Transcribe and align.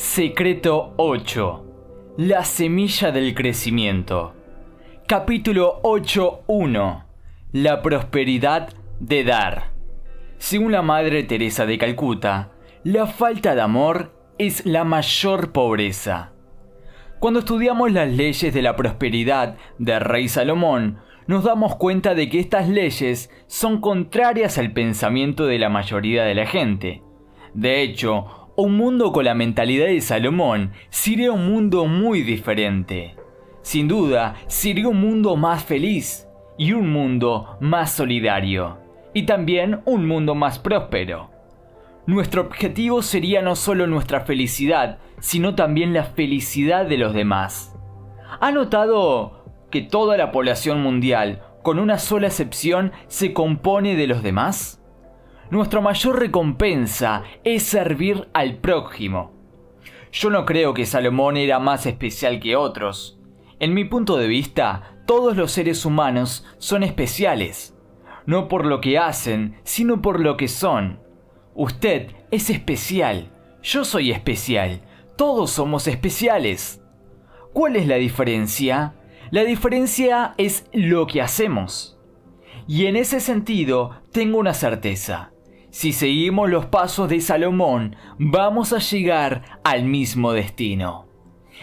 Secreto 0.00 0.94
8. 0.96 2.14
La 2.18 2.44
semilla 2.44 3.10
del 3.10 3.34
crecimiento. 3.34 4.32
Capítulo 5.08 5.82
8.1. 5.82 7.02
La 7.50 7.82
prosperidad 7.82 8.68
de 9.00 9.24
dar. 9.24 9.72
Según 10.36 10.70
la 10.70 10.82
Madre 10.82 11.24
Teresa 11.24 11.66
de 11.66 11.78
Calcuta, 11.78 12.52
la 12.84 13.06
falta 13.06 13.56
de 13.56 13.60
amor 13.60 14.12
es 14.38 14.64
la 14.64 14.84
mayor 14.84 15.50
pobreza. 15.50 16.30
Cuando 17.18 17.40
estudiamos 17.40 17.90
las 17.90 18.08
leyes 18.08 18.54
de 18.54 18.62
la 18.62 18.76
prosperidad 18.76 19.56
del 19.78 20.00
rey 20.00 20.28
Salomón, 20.28 21.00
nos 21.26 21.42
damos 21.42 21.74
cuenta 21.74 22.14
de 22.14 22.28
que 22.28 22.38
estas 22.38 22.68
leyes 22.68 23.32
son 23.48 23.80
contrarias 23.80 24.58
al 24.58 24.72
pensamiento 24.72 25.46
de 25.46 25.58
la 25.58 25.68
mayoría 25.68 26.22
de 26.22 26.36
la 26.36 26.46
gente. 26.46 27.02
De 27.52 27.82
hecho, 27.82 28.37
un 28.64 28.76
mundo 28.76 29.12
con 29.12 29.24
la 29.24 29.34
mentalidad 29.34 29.86
de 29.86 30.00
Salomón 30.00 30.72
sería 30.90 31.30
un 31.30 31.46
mundo 31.46 31.86
muy 31.86 32.22
diferente. 32.22 33.14
Sin 33.62 33.86
duda, 33.86 34.34
sería 34.48 34.88
un 34.88 35.00
mundo 35.00 35.36
más 35.36 35.62
feliz 35.62 36.26
y 36.56 36.72
un 36.72 36.90
mundo 36.90 37.56
más 37.60 37.92
solidario. 37.92 38.78
Y 39.14 39.26
también 39.26 39.80
un 39.84 40.08
mundo 40.08 40.34
más 40.34 40.58
próspero. 40.58 41.30
Nuestro 42.06 42.42
objetivo 42.42 43.02
sería 43.02 43.42
no 43.42 43.54
solo 43.54 43.86
nuestra 43.86 44.22
felicidad, 44.22 44.98
sino 45.20 45.54
también 45.54 45.94
la 45.94 46.02
felicidad 46.02 46.84
de 46.84 46.98
los 46.98 47.14
demás. 47.14 47.78
¿Ha 48.40 48.50
notado 48.50 49.44
que 49.70 49.82
toda 49.82 50.16
la 50.16 50.32
población 50.32 50.82
mundial, 50.82 51.44
con 51.62 51.78
una 51.78 51.98
sola 51.98 52.26
excepción, 52.26 52.90
se 53.06 53.32
compone 53.32 53.94
de 53.94 54.08
los 54.08 54.24
demás? 54.24 54.77
Nuestra 55.50 55.80
mayor 55.80 56.18
recompensa 56.18 57.22
es 57.44 57.62
servir 57.62 58.28
al 58.32 58.56
prójimo. 58.56 59.32
Yo 60.12 60.30
no 60.30 60.44
creo 60.44 60.74
que 60.74 60.86
Salomón 60.86 61.36
era 61.36 61.58
más 61.58 61.86
especial 61.86 62.40
que 62.40 62.56
otros. 62.56 63.18
En 63.60 63.74
mi 63.74 63.84
punto 63.84 64.16
de 64.16 64.26
vista, 64.26 64.98
todos 65.06 65.36
los 65.36 65.52
seres 65.52 65.84
humanos 65.84 66.46
son 66.58 66.82
especiales. 66.82 67.74
No 68.26 68.48
por 68.48 68.66
lo 68.66 68.80
que 68.80 68.98
hacen, 68.98 69.56
sino 69.64 70.02
por 70.02 70.20
lo 70.20 70.36
que 70.36 70.48
son. 70.48 71.00
Usted 71.54 72.12
es 72.30 72.50
especial. 72.50 73.30
Yo 73.62 73.84
soy 73.84 74.12
especial. 74.12 74.82
Todos 75.16 75.50
somos 75.50 75.88
especiales. 75.88 76.82
¿Cuál 77.52 77.76
es 77.76 77.86
la 77.86 77.96
diferencia? 77.96 78.94
La 79.30 79.44
diferencia 79.44 80.34
es 80.36 80.66
lo 80.72 81.06
que 81.06 81.20
hacemos. 81.20 81.98
Y 82.66 82.86
en 82.86 82.96
ese 82.96 83.20
sentido, 83.20 84.00
tengo 84.12 84.38
una 84.38 84.54
certeza. 84.54 85.32
Si 85.70 85.92
seguimos 85.92 86.48
los 86.48 86.66
pasos 86.66 87.10
de 87.10 87.20
Salomón, 87.20 87.94
vamos 88.18 88.72
a 88.72 88.78
llegar 88.78 89.60
al 89.64 89.84
mismo 89.84 90.32
destino. 90.32 91.06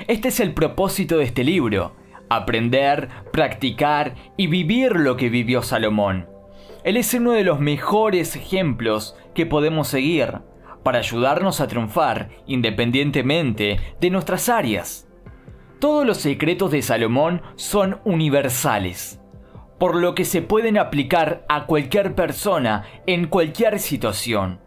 Este 0.08 0.28
es 0.28 0.40
el 0.40 0.54
propósito 0.54 1.18
de 1.18 1.24
este 1.24 1.44
libro, 1.44 1.96
aprender, 2.30 3.10
practicar 3.34 4.14
y 4.38 4.46
vivir 4.46 4.92
lo 4.92 5.18
que 5.18 5.30
vivió 5.30 5.64
Salomón. 5.64 6.30
Él 6.84 6.98
es 6.98 7.16
uno 7.16 7.32
de 7.32 7.44
los 7.44 7.60
mejores 7.60 8.36
ejemplos 8.36 9.16
que 9.34 9.48
podemos 9.48 9.88
seguir 9.88 10.40
para 10.84 11.00
ayudarnos 11.00 11.60
a 11.60 11.68
triunfar 11.68 12.30
independientemente 12.46 13.80
de 14.00 14.10
nuestras 14.12 14.50
áreas. 14.50 15.08
Todos 15.80 16.06
los 16.06 16.18
secretos 16.18 16.70
de 16.70 16.84
Salomón 16.84 17.42
son 17.56 18.00
universales 18.06 19.20
por 19.78 19.96
lo 19.96 20.16
que 20.16 20.26
se 20.26 20.42
pueden 20.42 20.78
aplicar 20.78 21.46
a 21.50 21.66
cualquier 21.66 22.16
persona 22.16 22.86
en 23.08 23.28
cualquier 23.28 23.80
situación. 23.80 24.60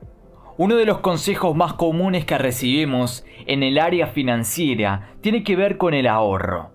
Uno 0.57 0.77
de 0.77 0.87
los 0.87 0.99
consejos 0.99 1.55
más 1.55 1.75
comunes 1.75 2.25
que 2.25 2.37
recibimos 2.37 3.25
en 3.47 3.63
el 3.63 3.79
área 3.79 4.09
financiera 4.09 5.15
tiene 5.21 5.45
que 5.45 5.57
ver 5.57 5.79
con 5.79 5.95
el 5.95 6.07
ahorro. 6.07 6.73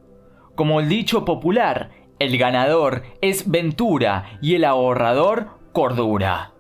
Como 0.56 0.80
el 0.80 0.88
dicho 0.88 1.26
popular, 1.26 1.92
el 2.20 2.38
ganador 2.38 3.04
es 3.22 3.52
ventura 3.52 4.38
y 4.42 4.56
el 4.56 4.64
ahorrador 4.64 5.50
cordura. 5.74 6.54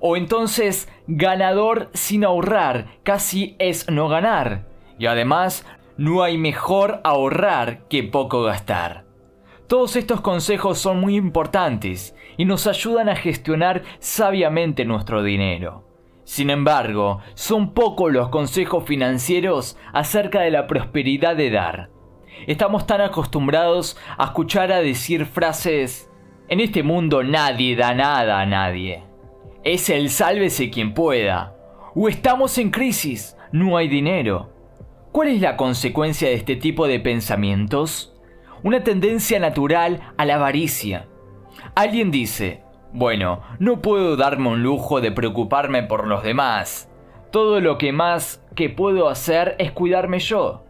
O 0.00 0.16
entonces, 0.16 0.88
ganador 1.06 1.90
sin 1.92 2.24
ahorrar 2.24 2.86
casi 3.02 3.56
es 3.58 3.90
no 3.90 4.08
ganar. 4.08 4.66
Y 4.98 5.06
además, 5.06 5.66
no 5.98 6.22
hay 6.22 6.38
mejor 6.38 7.00
ahorrar 7.04 7.86
que 7.88 8.02
poco 8.02 8.42
gastar. 8.42 9.09
Todos 9.70 9.94
estos 9.94 10.20
consejos 10.20 10.80
son 10.80 10.98
muy 10.98 11.14
importantes 11.14 12.16
y 12.36 12.44
nos 12.44 12.66
ayudan 12.66 13.08
a 13.08 13.14
gestionar 13.14 13.84
sabiamente 14.00 14.84
nuestro 14.84 15.22
dinero. 15.22 15.84
Sin 16.24 16.50
embargo, 16.50 17.20
son 17.34 17.72
pocos 17.72 18.12
los 18.12 18.30
consejos 18.30 18.82
financieros 18.82 19.78
acerca 19.92 20.40
de 20.40 20.50
la 20.50 20.66
prosperidad 20.66 21.36
de 21.36 21.52
dar. 21.52 21.90
Estamos 22.48 22.84
tan 22.84 23.00
acostumbrados 23.00 23.96
a 24.18 24.24
escuchar 24.24 24.72
a 24.72 24.80
decir 24.80 25.24
frases, 25.24 26.10
en 26.48 26.58
este 26.58 26.82
mundo 26.82 27.22
nadie 27.22 27.76
da 27.76 27.94
nada 27.94 28.40
a 28.40 28.46
nadie. 28.46 29.04
Es 29.62 29.88
el 29.88 30.10
sálvese 30.10 30.70
quien 30.70 30.94
pueda. 30.94 31.54
O 31.94 32.08
estamos 32.08 32.58
en 32.58 32.72
crisis, 32.72 33.36
no 33.52 33.76
hay 33.76 33.86
dinero. 33.86 34.50
¿Cuál 35.12 35.28
es 35.28 35.40
la 35.40 35.56
consecuencia 35.56 36.28
de 36.28 36.34
este 36.34 36.56
tipo 36.56 36.88
de 36.88 36.98
pensamientos? 36.98 38.09
Una 38.62 38.82
tendencia 38.82 39.38
natural 39.38 40.00
a 40.16 40.24
la 40.24 40.36
avaricia. 40.36 41.06
Alguien 41.74 42.10
dice, 42.10 42.62
bueno, 42.92 43.42
no 43.58 43.80
puedo 43.80 44.16
darme 44.16 44.48
un 44.48 44.62
lujo 44.62 45.00
de 45.00 45.12
preocuparme 45.12 45.82
por 45.82 46.06
los 46.06 46.22
demás. 46.22 46.90
Todo 47.30 47.60
lo 47.60 47.78
que 47.78 47.92
más 47.92 48.44
que 48.56 48.68
puedo 48.68 49.08
hacer 49.08 49.54
es 49.58 49.70
cuidarme 49.72 50.18
yo. 50.18 50.64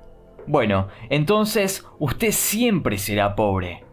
Bueno, 0.47 0.89
entonces 1.09 1.87
usted 1.99 2.33
siempre 2.33 2.99
será 2.99 3.35
pobre. 3.35 3.85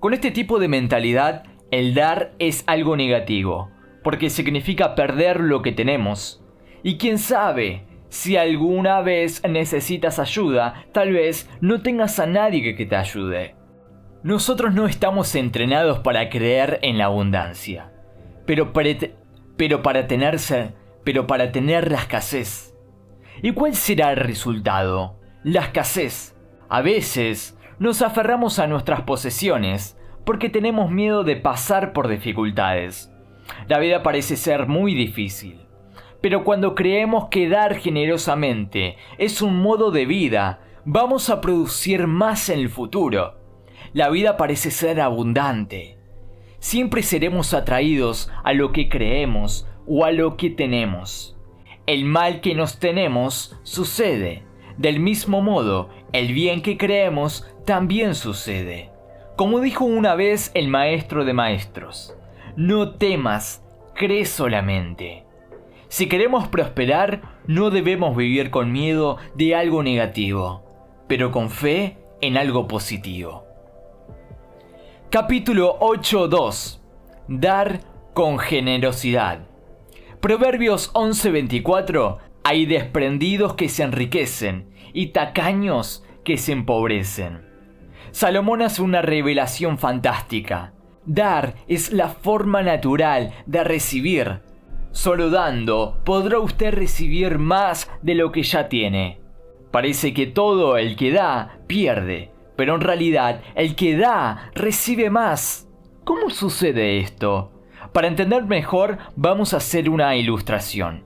Con 0.00 0.14
este 0.14 0.30
tipo 0.30 0.58
de 0.58 0.68
mentalidad, 0.68 1.44
el 1.70 1.94
dar 1.94 2.32
es 2.38 2.64
algo 2.66 2.96
negativo, 2.96 3.70
porque 4.02 4.30
significa 4.30 4.94
perder 4.94 5.40
lo 5.40 5.62
que 5.62 5.72
tenemos. 5.72 6.42
Y 6.82 6.96
quién 6.96 7.18
sabe, 7.18 7.84
si 8.10 8.36
alguna 8.36 9.00
vez 9.00 9.40
necesitas 9.48 10.18
ayuda, 10.18 10.84
tal 10.92 11.12
vez 11.12 11.48
no 11.60 11.80
tengas 11.80 12.18
a 12.18 12.26
nadie 12.26 12.74
que 12.74 12.84
te 12.84 12.96
ayude. 12.96 13.54
Nosotros 14.22 14.74
no 14.74 14.86
estamos 14.86 15.34
entrenados 15.34 16.00
para 16.00 16.28
creer 16.28 16.80
en 16.82 16.98
la 16.98 17.06
abundancia, 17.06 17.92
pero 18.46 18.72
para, 18.72 20.06
tenerse, 20.06 20.74
pero 21.04 21.26
para 21.26 21.52
tener 21.52 21.90
la 21.90 21.98
escasez. 21.98 22.74
¿Y 23.42 23.52
cuál 23.52 23.74
será 23.74 24.10
el 24.10 24.18
resultado? 24.18 25.18
La 25.44 25.60
escasez. 25.60 26.36
A 26.68 26.82
veces 26.82 27.56
nos 27.78 28.02
aferramos 28.02 28.58
a 28.58 28.66
nuestras 28.66 29.02
posesiones 29.02 29.96
porque 30.26 30.50
tenemos 30.50 30.90
miedo 30.90 31.22
de 31.22 31.36
pasar 31.36 31.92
por 31.92 32.08
dificultades. 32.08 33.10
La 33.68 33.78
vida 33.78 34.02
parece 34.02 34.36
ser 34.36 34.66
muy 34.66 34.94
difícil. 34.94 35.59
Pero 36.20 36.44
cuando 36.44 36.74
creemos 36.74 37.28
que 37.30 37.48
dar 37.48 37.76
generosamente 37.76 38.96
es 39.18 39.40
un 39.40 39.60
modo 39.60 39.90
de 39.90 40.06
vida, 40.06 40.60
vamos 40.84 41.30
a 41.30 41.40
producir 41.40 42.06
más 42.06 42.48
en 42.48 42.58
el 42.60 42.68
futuro. 42.68 43.34
La 43.92 44.10
vida 44.10 44.36
parece 44.36 44.70
ser 44.70 45.00
abundante. 45.00 45.98
Siempre 46.58 47.02
seremos 47.02 47.54
atraídos 47.54 48.30
a 48.44 48.52
lo 48.52 48.72
que 48.72 48.88
creemos 48.88 49.66
o 49.86 50.04
a 50.04 50.12
lo 50.12 50.36
que 50.36 50.50
tenemos. 50.50 51.36
El 51.86 52.04
mal 52.04 52.40
que 52.40 52.54
nos 52.54 52.78
tenemos 52.78 53.58
sucede. 53.62 54.44
Del 54.76 55.00
mismo 55.00 55.42
modo, 55.42 55.88
el 56.12 56.32
bien 56.32 56.62
que 56.62 56.76
creemos 56.76 57.46
también 57.64 58.14
sucede. 58.14 58.90
Como 59.36 59.60
dijo 59.60 59.84
una 59.84 60.14
vez 60.14 60.50
el 60.54 60.68
maestro 60.68 61.24
de 61.24 61.32
maestros, 61.32 62.14
no 62.56 62.92
temas, 62.92 63.64
cree 63.94 64.26
solamente. 64.26 65.24
Si 65.90 66.06
queremos 66.06 66.46
prosperar, 66.46 67.20
no 67.48 67.70
debemos 67.70 68.16
vivir 68.16 68.50
con 68.50 68.70
miedo 68.70 69.16
de 69.34 69.56
algo 69.56 69.82
negativo, 69.82 70.62
pero 71.08 71.32
con 71.32 71.50
fe 71.50 71.98
en 72.20 72.36
algo 72.36 72.68
positivo. 72.68 73.44
Capítulo 75.10 75.80
8.2 75.80 76.78
Dar 77.26 77.80
con 78.14 78.38
generosidad. 78.38 79.48
Proverbios 80.20 80.92
11:24 80.92 82.18
Hay 82.44 82.66
desprendidos 82.66 83.54
que 83.54 83.68
se 83.68 83.82
enriquecen 83.82 84.70
y 84.92 85.08
tacaños 85.08 86.04
que 86.24 86.38
se 86.38 86.52
empobrecen. 86.52 87.44
Salomón 88.12 88.62
hace 88.62 88.82
una 88.82 89.02
revelación 89.02 89.76
fantástica. 89.76 90.72
Dar 91.04 91.54
es 91.66 91.92
la 91.92 92.10
forma 92.10 92.62
natural 92.62 93.32
de 93.46 93.64
recibir, 93.64 94.42
Solo 94.92 95.30
dando 95.30 96.00
podrá 96.04 96.40
usted 96.40 96.74
recibir 96.74 97.38
más 97.38 97.90
de 98.02 98.14
lo 98.14 98.32
que 98.32 98.42
ya 98.42 98.68
tiene. 98.68 99.20
Parece 99.70 100.12
que 100.12 100.26
todo 100.26 100.76
el 100.76 100.96
que 100.96 101.12
da 101.12 101.60
pierde, 101.68 102.32
pero 102.56 102.74
en 102.74 102.80
realidad 102.80 103.40
el 103.54 103.76
que 103.76 103.96
da 103.96 104.50
recibe 104.54 105.08
más. 105.08 105.68
¿Cómo 106.04 106.30
sucede 106.30 106.98
esto? 106.98 107.52
Para 107.92 108.08
entender 108.08 108.44
mejor 108.44 108.98
vamos 109.14 109.54
a 109.54 109.58
hacer 109.58 109.88
una 109.88 110.16
ilustración. 110.16 111.04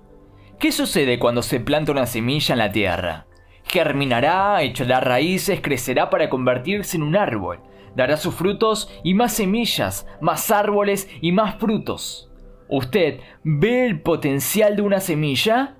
¿Qué 0.59 0.73
sucede 0.73 1.19
cuando 1.19 1.43
se 1.43 1.61
planta 1.61 1.93
una 1.93 2.07
semilla 2.07 2.55
en 2.55 2.59
la 2.59 2.73
tierra? 2.73 3.27
Germinará, 3.65 4.63
echará 4.63 5.01
raíces, 5.01 5.61
crecerá 5.61 6.09
para 6.09 6.31
convertirse 6.31 6.97
en 6.97 7.03
un 7.03 7.17
árbol. 7.17 7.61
Dará 7.95 8.17
sus 8.17 8.35
frutos 8.35 8.91
y 9.05 9.13
más 9.15 9.35
semillas, 9.35 10.07
más 10.21 10.51
árboles 10.51 11.09
y 11.21 11.33
más 11.33 11.57
frutos. 11.57 12.31
¿Usted 12.69 13.21
ve 13.43 13.87
el 13.87 14.01
potencial 14.01 14.77
de 14.77 14.83
una 14.83 15.01
semilla? 15.01 15.77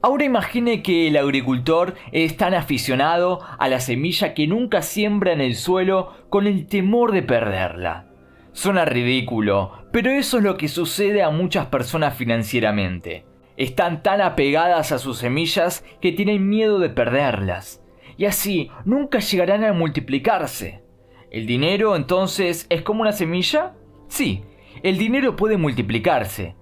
Ahora 0.00 0.24
imagine 0.24 0.82
que 0.82 1.08
el 1.08 1.16
agricultor 1.16 1.94
es 2.10 2.36
tan 2.36 2.54
aficionado 2.54 3.40
a 3.58 3.68
la 3.68 3.80
semilla 3.80 4.34
que 4.34 4.46
nunca 4.46 4.82
siembra 4.82 5.32
en 5.32 5.40
el 5.40 5.54
suelo 5.54 6.12
con 6.28 6.46
el 6.46 6.66
temor 6.66 7.12
de 7.12 7.22
perderla. 7.22 8.08
Suena 8.52 8.84
ridículo, 8.84 9.72
pero 9.92 10.10
eso 10.10 10.38
es 10.38 10.44
lo 10.44 10.56
que 10.56 10.68
sucede 10.68 11.22
a 11.22 11.30
muchas 11.30 11.66
personas 11.66 12.16
financieramente. 12.16 13.24
Están 13.56 14.02
tan 14.02 14.20
apegadas 14.20 14.90
a 14.92 14.98
sus 14.98 15.18
semillas 15.18 15.84
que 16.00 16.12
tienen 16.12 16.48
miedo 16.48 16.78
de 16.78 16.90
perderlas. 16.90 17.82
Y 18.16 18.24
así 18.24 18.70
nunca 18.84 19.20
llegarán 19.20 19.64
a 19.64 19.72
multiplicarse. 19.72 20.82
¿El 21.30 21.46
dinero 21.46 21.94
entonces 21.96 22.66
es 22.70 22.82
como 22.82 23.02
una 23.02 23.12
semilla? 23.12 23.74
Sí, 24.08 24.42
el 24.82 24.98
dinero 24.98 25.36
puede 25.36 25.56
multiplicarse. 25.56 26.56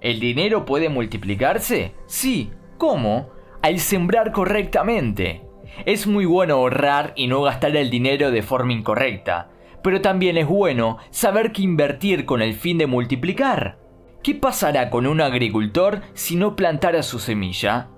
¿El 0.00 0.20
dinero 0.20 0.64
puede 0.64 0.88
multiplicarse? 0.88 1.94
Sí. 2.06 2.50
¿Cómo? 2.78 3.30
Al 3.62 3.78
sembrar 3.78 4.32
correctamente. 4.32 5.42
Es 5.86 6.06
muy 6.06 6.26
bueno 6.26 6.54
ahorrar 6.54 7.12
y 7.16 7.26
no 7.26 7.42
gastar 7.42 7.76
el 7.76 7.90
dinero 7.90 8.30
de 8.30 8.42
forma 8.42 8.72
incorrecta 8.72 9.50
pero 9.84 10.00
también 10.00 10.38
es 10.38 10.46
bueno 10.46 10.96
saber 11.10 11.52
que 11.52 11.60
invertir 11.60 12.24
con 12.24 12.40
el 12.40 12.54
fin 12.54 12.78
de 12.78 12.86
multiplicar. 12.86 13.76
¿Qué 14.22 14.34
pasará 14.34 14.88
con 14.88 15.06
un 15.06 15.20
agricultor 15.20 16.00
si 16.14 16.36
no 16.36 16.56
plantara 16.56 17.02
su 17.02 17.18
semilla? 17.18 17.90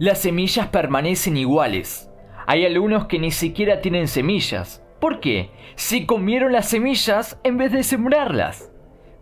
Las 0.00 0.18
semillas 0.18 0.66
permanecen 0.66 1.36
iguales. 1.36 2.10
Hay 2.48 2.66
algunos 2.66 3.06
que 3.06 3.20
ni 3.20 3.30
siquiera 3.30 3.80
tienen 3.80 4.08
semillas. 4.08 4.82
¿Por 5.00 5.20
qué? 5.20 5.52
Se 5.76 6.06
comieron 6.06 6.50
las 6.50 6.70
semillas 6.70 7.38
en 7.44 7.56
vez 7.56 7.70
de 7.70 7.84
sembrarlas. 7.84 8.72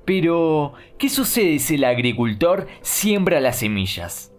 Pero, 0.06 0.74
¿qué 0.98 1.08
sucede 1.08 1.58
si 1.58 1.74
el 1.74 1.84
agricultor 1.84 2.68
siembra 2.80 3.40
las 3.40 3.58
semillas? 3.58 4.32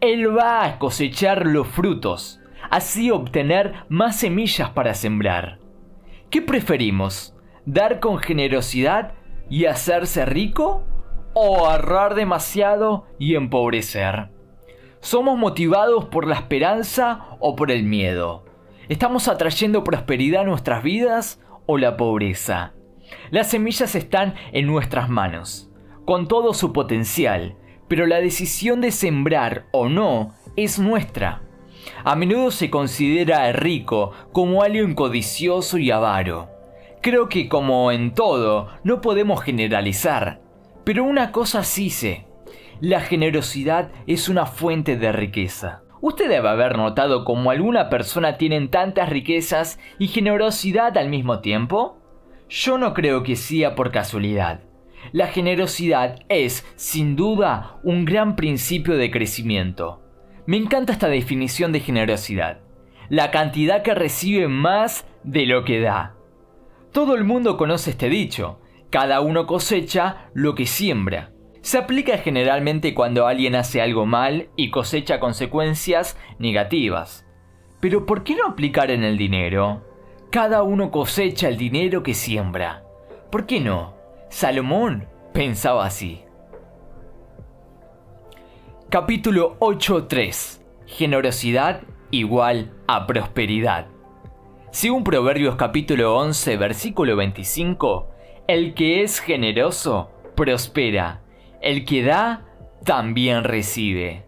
Él 0.00 0.36
va 0.36 0.64
a 0.64 0.78
cosechar 0.80 1.46
los 1.46 1.68
frutos, 1.68 2.40
así 2.68 3.12
obtener 3.12 3.74
más 3.88 4.16
semillas 4.16 4.70
para 4.70 4.92
sembrar. 4.92 5.60
¿Qué 6.30 6.42
preferimos? 6.42 7.34
¿Dar 7.64 8.00
con 8.00 8.18
generosidad 8.18 9.14
y 9.48 9.66
hacerse 9.66 10.26
rico? 10.26 10.82
¿O 11.32 11.66
ahorrar 11.68 12.16
demasiado 12.16 13.06
y 13.18 13.36
empobrecer? 13.36 14.30
¿Somos 14.98 15.38
motivados 15.38 16.06
por 16.06 16.26
la 16.26 16.34
esperanza 16.34 17.26
o 17.38 17.54
por 17.54 17.70
el 17.70 17.84
miedo? 17.84 18.44
¿Estamos 18.88 19.28
atrayendo 19.28 19.84
prosperidad 19.84 20.42
a 20.42 20.46
nuestras 20.46 20.82
vidas 20.82 21.40
o 21.66 21.78
la 21.78 21.96
pobreza? 21.96 22.74
Las 23.30 23.50
semillas 23.50 23.94
están 23.94 24.34
en 24.52 24.66
nuestras 24.66 25.08
manos, 25.08 25.70
con 26.04 26.28
todo 26.28 26.54
su 26.54 26.72
potencial, 26.72 27.56
pero 27.88 28.06
la 28.06 28.20
decisión 28.20 28.80
de 28.80 28.92
sembrar 28.92 29.66
o 29.72 29.88
no 29.88 30.34
es 30.56 30.78
nuestra. 30.78 31.42
A 32.04 32.16
menudo 32.16 32.50
se 32.50 32.70
considera 32.70 33.52
rico 33.52 34.12
como 34.32 34.62
alguien 34.62 34.94
codicioso 34.94 35.78
y 35.78 35.90
avaro. 35.90 36.48
Creo 37.02 37.28
que 37.28 37.48
como 37.48 37.92
en 37.92 38.14
todo, 38.14 38.68
no 38.82 39.00
podemos 39.00 39.42
generalizar. 39.42 40.40
Pero 40.84 41.04
una 41.04 41.32
cosa 41.32 41.62
sí 41.62 41.90
sé. 41.90 42.26
La 42.80 43.00
generosidad 43.00 43.90
es 44.06 44.28
una 44.28 44.46
fuente 44.46 44.96
de 44.96 45.12
riqueza. 45.12 45.82
Usted 46.00 46.28
debe 46.28 46.48
haber 46.48 46.76
notado 46.76 47.24
cómo 47.24 47.50
alguna 47.50 47.88
persona 47.88 48.36
tiene 48.36 48.68
tantas 48.68 49.08
riquezas 49.08 49.78
y 49.98 50.08
generosidad 50.08 50.96
al 50.98 51.08
mismo 51.08 51.40
tiempo. 51.40 51.98
Yo 52.56 52.78
no 52.78 52.94
creo 52.94 53.24
que 53.24 53.34
sea 53.34 53.74
por 53.74 53.90
casualidad. 53.90 54.60
La 55.10 55.26
generosidad 55.26 56.20
es, 56.28 56.64
sin 56.76 57.16
duda, 57.16 57.80
un 57.82 58.04
gran 58.04 58.36
principio 58.36 58.96
de 58.96 59.10
crecimiento. 59.10 60.04
Me 60.46 60.56
encanta 60.56 60.92
esta 60.92 61.08
definición 61.08 61.72
de 61.72 61.80
generosidad. 61.80 62.60
La 63.08 63.32
cantidad 63.32 63.82
que 63.82 63.92
recibe 63.92 64.46
más 64.46 65.04
de 65.24 65.46
lo 65.46 65.64
que 65.64 65.80
da. 65.80 66.14
Todo 66.92 67.16
el 67.16 67.24
mundo 67.24 67.56
conoce 67.56 67.90
este 67.90 68.08
dicho. 68.08 68.60
Cada 68.88 69.20
uno 69.20 69.48
cosecha 69.48 70.30
lo 70.32 70.54
que 70.54 70.66
siembra. 70.66 71.32
Se 71.60 71.78
aplica 71.78 72.18
generalmente 72.18 72.94
cuando 72.94 73.26
alguien 73.26 73.56
hace 73.56 73.82
algo 73.82 74.06
mal 74.06 74.50
y 74.54 74.70
cosecha 74.70 75.18
consecuencias 75.18 76.16
negativas. 76.38 77.26
Pero 77.80 78.06
¿por 78.06 78.22
qué 78.22 78.36
no 78.36 78.46
aplicar 78.46 78.92
en 78.92 79.02
el 79.02 79.18
dinero? 79.18 79.82
Cada 80.34 80.64
uno 80.64 80.90
cosecha 80.90 81.46
el 81.46 81.56
dinero 81.56 82.02
que 82.02 82.12
siembra. 82.12 82.82
¿Por 83.30 83.46
qué 83.46 83.60
no? 83.60 83.94
Salomón 84.30 85.06
pensaba 85.32 85.86
así. 85.86 86.24
Capítulo 88.88 89.56
8.3. 89.60 90.60
Generosidad 90.86 91.82
igual 92.10 92.72
a 92.88 93.06
prosperidad. 93.06 93.86
Según 94.72 95.04
Proverbios 95.04 95.54
capítulo 95.54 96.16
11, 96.16 96.56
versículo 96.56 97.14
25, 97.14 98.10
el 98.48 98.74
que 98.74 99.04
es 99.04 99.20
generoso 99.20 100.10
prospera, 100.34 101.22
el 101.62 101.84
que 101.84 102.02
da 102.02 102.44
también 102.84 103.44
recibe. 103.44 104.26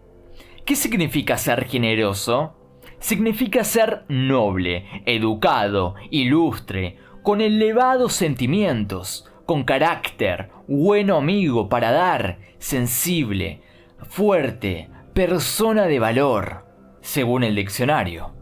¿Qué 0.63 0.77
significa 0.77 1.37
ser 1.37 1.65
generoso? 1.65 2.56
Significa 2.99 3.63
ser 3.63 4.03
noble, 4.07 4.85
educado, 5.05 5.95
ilustre, 6.09 6.97
con 7.21 7.41
elevados 7.41 8.13
sentimientos, 8.13 9.29
con 9.45 9.63
carácter, 9.63 10.49
bueno 10.67 11.17
amigo 11.17 11.69
para 11.69 11.91
dar, 11.91 12.39
sensible, 12.57 13.61
fuerte, 14.09 14.89
persona 15.13 15.85
de 15.85 15.99
valor, 15.99 16.65
según 17.01 17.43
el 17.43 17.55
diccionario. 17.55 18.33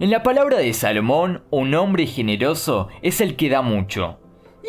En 0.00 0.10
la 0.10 0.22
palabra 0.22 0.58
de 0.58 0.72
Salomón, 0.72 1.44
un 1.50 1.74
hombre 1.74 2.06
generoso 2.06 2.88
es 3.02 3.20
el 3.20 3.36
que 3.36 3.48
da 3.48 3.62
mucho. 3.62 4.18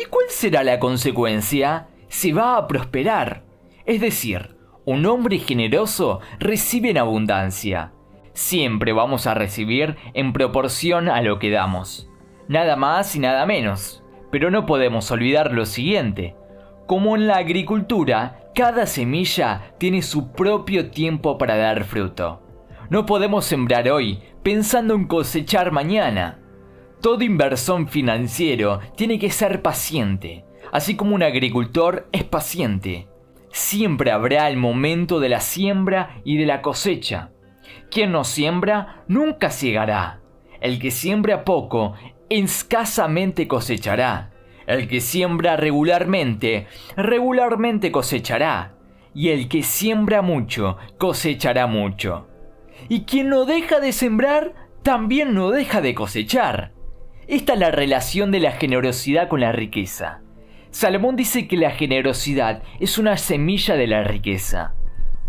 ¿Y 0.00 0.04
cuál 0.04 0.26
será 0.28 0.62
la 0.62 0.78
consecuencia? 0.78 1.88
Se 2.08 2.32
va 2.32 2.56
a 2.56 2.68
prosperar. 2.68 3.44
Es 3.84 4.00
decir, 4.00 4.56
un 4.84 5.06
hombre 5.06 5.38
generoso 5.38 6.20
recibe 6.38 6.90
en 6.90 6.98
abundancia. 6.98 7.93
Siempre 8.34 8.92
vamos 8.92 9.26
a 9.26 9.34
recibir 9.34 9.96
en 10.12 10.32
proporción 10.32 11.08
a 11.08 11.22
lo 11.22 11.38
que 11.38 11.50
damos. 11.50 12.10
Nada 12.48 12.76
más 12.76 13.14
y 13.14 13.20
nada 13.20 13.46
menos. 13.46 14.02
Pero 14.30 14.50
no 14.50 14.66
podemos 14.66 15.10
olvidar 15.12 15.52
lo 15.52 15.64
siguiente. 15.64 16.34
Como 16.86 17.16
en 17.16 17.28
la 17.28 17.36
agricultura, 17.36 18.40
cada 18.54 18.86
semilla 18.86 19.74
tiene 19.78 20.02
su 20.02 20.32
propio 20.32 20.90
tiempo 20.90 21.38
para 21.38 21.56
dar 21.56 21.84
fruto. 21.84 22.42
No 22.90 23.06
podemos 23.06 23.44
sembrar 23.44 23.88
hoy 23.88 24.20
pensando 24.42 24.94
en 24.94 25.06
cosechar 25.06 25.70
mañana. 25.70 26.40
Todo 27.00 27.22
inversor 27.22 27.88
financiero 27.88 28.80
tiene 28.96 29.18
que 29.18 29.30
ser 29.30 29.62
paciente, 29.62 30.44
así 30.72 30.96
como 30.96 31.14
un 31.14 31.22
agricultor 31.22 32.08
es 32.12 32.24
paciente. 32.24 33.08
Siempre 33.50 34.10
habrá 34.10 34.48
el 34.48 34.56
momento 34.56 35.20
de 35.20 35.28
la 35.28 35.40
siembra 35.40 36.20
y 36.24 36.36
de 36.36 36.46
la 36.46 36.60
cosecha. 36.60 37.30
Quien 37.94 38.10
no 38.10 38.24
siembra 38.24 39.04
nunca 39.06 39.50
ciegará. 39.50 40.18
El 40.60 40.80
que 40.80 40.90
siembra 40.90 41.44
poco 41.44 41.94
escasamente 42.28 43.46
cosechará. 43.46 44.32
El 44.66 44.88
que 44.88 45.00
siembra 45.00 45.56
regularmente, 45.56 46.66
regularmente 46.96 47.92
cosechará. 47.92 48.74
Y 49.14 49.28
el 49.28 49.46
que 49.46 49.62
siembra 49.62 50.22
mucho, 50.22 50.76
cosechará 50.98 51.68
mucho. 51.68 52.26
Y 52.88 53.02
quien 53.02 53.28
no 53.28 53.44
deja 53.44 53.78
de 53.78 53.92
sembrar, 53.92 54.54
también 54.82 55.32
no 55.32 55.50
deja 55.52 55.80
de 55.80 55.94
cosechar. 55.94 56.72
Esta 57.28 57.52
es 57.52 57.60
la 57.60 57.70
relación 57.70 58.32
de 58.32 58.40
la 58.40 58.50
generosidad 58.50 59.28
con 59.28 59.40
la 59.40 59.52
riqueza. 59.52 60.20
Salomón 60.72 61.14
dice 61.14 61.46
que 61.46 61.56
la 61.56 61.70
generosidad 61.70 62.64
es 62.80 62.98
una 62.98 63.16
semilla 63.18 63.76
de 63.76 63.86
la 63.86 64.02
riqueza. 64.02 64.74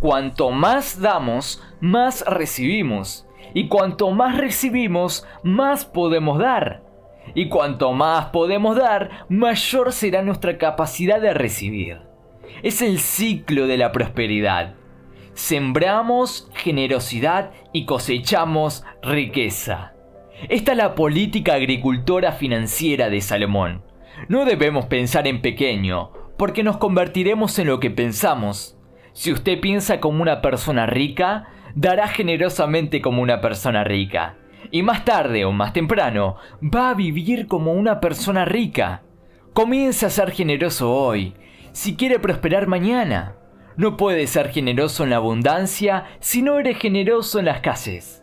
Cuanto 0.06 0.52
más 0.52 1.02
damos, 1.02 1.64
más 1.80 2.24
recibimos. 2.28 3.26
Y 3.56 3.70
cuanto 3.70 4.12
más 4.12 4.38
recibimos, 4.38 5.26
más 5.42 5.84
podemos 5.84 6.38
dar. 6.38 6.84
Y 7.34 7.50
cuanto 7.50 7.92
más 7.92 8.28
podemos 8.28 8.76
dar, 8.76 9.26
mayor 9.30 9.92
será 9.92 10.22
nuestra 10.22 10.60
capacidad 10.60 11.20
de 11.20 11.34
recibir. 11.34 12.02
Es 12.62 12.84
el 12.84 13.00
ciclo 13.00 13.66
de 13.66 13.80
la 13.80 13.92
prosperidad. 13.92 14.76
Sembramos 15.34 16.52
generosidad 16.54 17.50
y 17.74 17.86
cosechamos 17.86 18.86
riqueza. 19.02 19.94
Esta 20.50 20.74
es 20.74 20.78
la 20.78 20.94
política 20.94 21.56
agricultora 21.56 22.34
financiera 22.34 23.10
de 23.10 23.22
Salomón. 23.22 23.82
No 24.28 24.46
debemos 24.46 24.86
pensar 24.86 25.26
en 25.26 25.42
pequeño, 25.42 26.12
porque 26.38 26.62
nos 26.62 26.78
convertiremos 26.78 27.58
en 27.58 27.66
lo 27.66 27.80
que 27.80 27.90
pensamos. 27.90 28.76
Si 29.16 29.32
usted 29.32 29.62
piensa 29.62 30.02
como 30.02 30.22
una 30.22 30.42
persona 30.42 30.86
rica, 30.86 31.46
dará 31.74 32.10
generosamente 32.10 33.02
como 33.02 33.22
una 33.22 33.40
persona 33.40 33.86
rica. 33.86 34.36
Y 34.72 34.84
más 34.84 35.06
tarde 35.06 35.46
o 35.46 35.54
más 35.54 35.72
temprano 35.72 36.36
va 36.62 36.90
a 36.90 36.94
vivir 36.96 37.48
como 37.48 37.72
una 37.72 38.02
persona 38.02 38.44
rica. 38.44 39.04
Comienza 39.54 40.08
a 40.08 40.10
ser 40.10 40.32
generoso 40.32 40.92
hoy, 40.94 41.34
si 41.72 41.96
quiere 41.96 42.20
prosperar 42.20 42.68
mañana. 42.68 43.38
No 43.78 43.96
puedes 43.96 44.32
ser 44.32 44.50
generoso 44.50 45.06
en 45.06 45.12
la 45.12 45.16
abundancia 45.16 46.08
si 46.20 46.42
no 46.42 46.60
eres 46.60 46.78
generoso 46.78 47.40
en 47.40 47.46
la 47.46 47.54
escasez. 47.54 48.22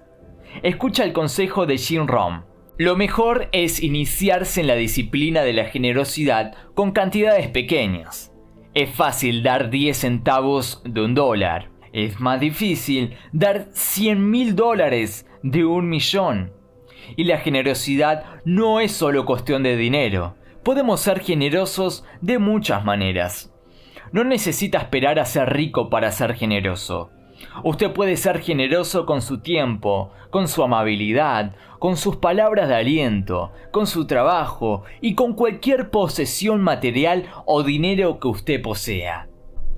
Escucha 0.63 1.05
el 1.05 1.15
consejo 1.15 1.65
de 1.65 1.79
Jim 1.79 2.07
Rom. 2.07 2.43
Lo 2.77 2.97
mejor 2.97 3.49
es 3.53 3.83
iniciarse 3.83 4.61
en 4.61 4.67
la 4.67 4.75
disciplina 4.75 5.41
de 5.41 5.55
la 5.55 5.65
generosidad 5.65 6.53
con 6.75 6.93
cantidades 6.93 7.49
pequeñas. 7.49 8.32
Es 8.75 8.89
fácil 8.91 9.43
dar 9.43 9.69
10 9.69 9.95
centavos 9.95 10.81
de 10.85 11.03
un 11.05 11.15
dólar. 11.15 11.69
Es 11.93 12.21
más 12.21 12.41
difícil 12.41 13.17
dar 13.31 13.67
100 13.73 14.31
mil 14.31 14.57
dólares 14.57 15.27
de 15.43 15.67
un 15.67 15.91
millón. 15.91 16.53
Y 17.17 17.25
la 17.25 17.37
generosidad 17.37 18.25
no 18.47 18.81
es 18.81 18.93
solo 18.93 19.27
cuestión 19.27 19.63
de 19.63 19.77
dinero. 19.77 20.37
Podemos 20.65 21.01
ser 21.01 21.21
generosos 21.21 22.07
de 22.23 22.39
muchas 22.39 22.83
maneras. 22.83 23.53
No 24.11 24.25
necesita 24.25 24.79
esperar 24.79 25.19
a 25.19 25.27
ser 25.27 25.53
rico 25.53 25.91
para 25.91 26.11
ser 26.11 26.35
generoso. 26.35 27.11
Usted 27.65 27.93
puede 27.93 28.17
ser 28.17 28.41
generoso 28.41 29.05
con 29.05 29.21
su 29.21 29.41
tiempo, 29.41 30.13
con 30.31 30.49
su 30.49 30.63
amabilidad, 30.63 31.57
con 31.83 31.97
sus 31.97 32.15
palabras 32.15 32.69
de 32.69 32.77
aliento, 32.77 33.51
con 33.73 33.89
su 33.89 34.07
trabajo 34.07 34.85
y 35.01 35.17
con 35.17 35.35
cualquier 35.35 35.91
posesión 35.91 36.61
material 36.61 37.27
o 37.45 37.65
dinero 37.65 38.21
que 38.21 38.29
usted 38.29 38.63
posea. 38.63 39.29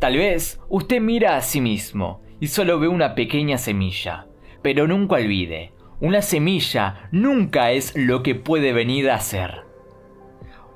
Tal 0.00 0.18
vez 0.18 0.60
usted 0.68 1.00
mira 1.00 1.38
a 1.38 1.40
sí 1.40 1.62
mismo 1.62 2.20
y 2.40 2.48
solo 2.48 2.78
ve 2.78 2.88
una 2.88 3.14
pequeña 3.14 3.56
semilla, 3.56 4.26
pero 4.60 4.86
nunca 4.86 5.14
olvide, 5.14 5.72
una 5.98 6.20
semilla 6.20 7.08
nunca 7.10 7.70
es 7.70 7.96
lo 7.96 8.22
que 8.22 8.34
puede 8.34 8.74
venir 8.74 9.10
a 9.10 9.18
ser. 9.20 9.62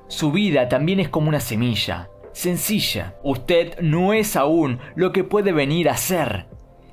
Su 0.07 0.31
vida 0.31 0.67
también 0.67 0.99
es 0.99 1.09
como 1.09 1.29
una 1.29 1.41
semilla, 1.41 2.09
sencilla. 2.31 3.17
Usted 3.23 3.79
no 3.81 4.13
es 4.13 4.35
aún 4.35 4.79
lo 4.95 5.11
que 5.11 5.23
puede 5.23 5.51
venir 5.51 5.89
a 5.89 5.97
ser. 5.97 6.47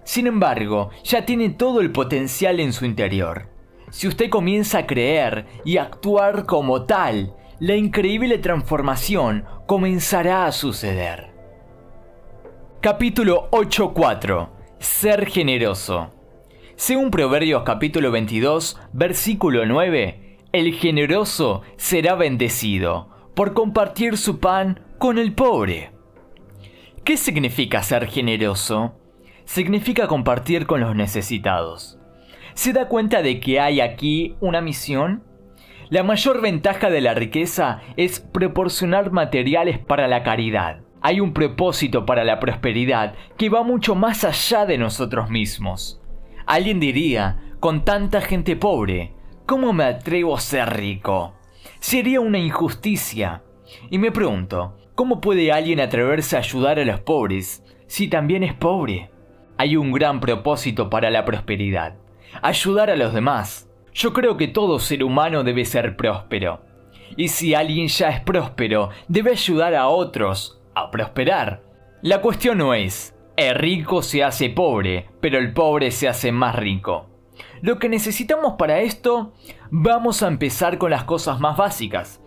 Sin 0.05 0.27
embargo, 0.27 0.91
ya 1.05 1.25
tiene 1.25 1.49
todo 1.49 1.81
el 1.81 1.91
potencial 1.91 2.61
en 2.61 2.75
su 2.75 2.85
interior. 2.85 3.56
Si 3.91 4.09
usted 4.09 4.31
comienza 4.31 4.79
a 4.79 4.87
creer 4.87 5.47
y 5.65 5.77
actuar 5.79 6.45
como 6.45 6.85
tal, 6.85 7.35
la 7.61 7.77
increíble 7.77 8.39
transformación 8.39 9.45
comenzará 9.67 10.47
a 10.47 10.53
suceder. 10.53 11.33
Capítulo 12.81 13.49
8.4 13.51 14.49
Ser 14.79 15.27
generoso. 15.27 16.13
Según 16.75 17.11
Proverbios 17.11 17.63
capítulo 17.63 18.11
22, 18.11 18.79
versículo 18.93 19.65
9, 19.65 20.39
el 20.53 20.75
generoso 20.75 21.63
será 21.77 22.15
bendecido 22.15 23.09
por 23.35 23.55
compartir 23.55 24.19
su 24.19 24.39
pan 24.41 24.81
con 24.99 25.19
el 25.19 25.33
pobre. 25.33 25.93
¿Qué 27.05 27.17
significa 27.17 27.83
ser 27.83 28.09
generoso? 28.09 28.95
Significa 29.45 30.07
compartir 30.07 30.67
con 30.67 30.81
los 30.81 30.95
necesitados. 30.95 31.99
¿Se 32.57 32.73
da 32.73 32.89
cuenta 32.89 33.21
de 33.21 33.39
que 33.39 33.61
hay 33.61 33.83
aquí 33.83 34.35
una 34.41 34.63
misión? 34.63 35.23
La 35.91 36.03
mayor 36.03 36.41
ventaja 36.41 36.89
de 36.89 37.03
la 37.03 37.13
riqueza 37.13 37.83
es 37.99 38.19
proporcionar 38.19 39.13
materiales 39.13 39.79
para 39.79 40.09
la 40.09 40.23
caridad. 40.23 40.81
Hay 41.03 41.21
un 41.21 41.35
propósito 41.35 42.07
para 42.07 42.25
la 42.25 42.41
prosperidad 42.41 43.15
que 43.37 43.51
va 43.51 43.63
mucho 43.63 43.95
más 43.95 44.25
allá 44.25 44.65
de 44.65 44.79
nosotros 44.79 45.29
mismos. 45.29 46.01
Alguien 46.47 46.81
diría, 46.81 47.39
con 47.61 47.85
tanta 47.85 48.23
gente 48.23 48.57
pobre, 48.57 49.13
¿cómo 49.45 49.75
me 49.75 49.85
atrevo 49.85 50.35
a 50.35 50.41
ser 50.41 50.79
rico? 50.79 51.35
Sería 51.79 52.21
una 52.21 52.39
injusticia. 52.39 53.43
Y 53.91 53.99
me 53.99 54.11
pregunto, 54.11 54.79
¿cómo 54.95 55.21
puede 55.21 55.53
alguien 55.53 55.79
atreverse 55.79 56.37
a 56.37 56.39
ayudar 56.39 56.79
a 56.79 56.87
los 56.87 57.01
pobres 57.01 57.63
si 57.87 58.09
también 58.09 58.43
es 58.43 58.55
pobre? 58.55 59.11
Hay 59.59 59.77
un 59.77 59.93
gran 59.93 60.21
propósito 60.21 60.89
para 60.89 61.11
la 61.11 61.27
prosperidad, 61.27 61.97
ayudar 62.43 62.91
a 62.91 62.97
los 62.97 63.13
demás. 63.13 63.71
Yo 63.93 64.13
creo 64.13 64.37
que 64.37 64.49
todo 64.49 64.79
ser 64.79 65.03
humano 65.03 65.43
debe 65.43 65.65
ser 65.65 65.97
próspero. 65.97 66.61
Y 67.17 67.29
si 67.29 67.55
alguien 67.55 67.89
ya 67.89 68.11
es 68.11 68.21
próspero, 68.21 68.91
debe 69.09 69.31
ayudar 69.31 69.75
a 69.75 69.89
otros 69.89 70.61
a 70.75 70.91
prosperar. 70.91 71.63
La 72.03 72.21
cuestión 72.21 72.59
no 72.59 72.75
es, 72.75 73.17
el 73.37 73.55
rico 73.55 74.03
se 74.03 74.23
hace 74.23 74.51
pobre, 74.51 75.09
pero 75.21 75.39
el 75.39 75.53
pobre 75.53 75.91
se 75.91 76.09
hace 76.09 76.33
más 76.33 76.55
rico. 76.55 77.09
Lo 77.63 77.79
que 77.79 77.89
necesitamos 77.89 78.55
para 78.59 78.81
esto, 78.81 79.35
vamos 79.71 80.23
a 80.23 80.29
empezar 80.29 80.79
con 80.79 80.91
las 80.91 81.05
cosas 81.05 81.41
más 81.41 81.57
básicas. 81.57 82.21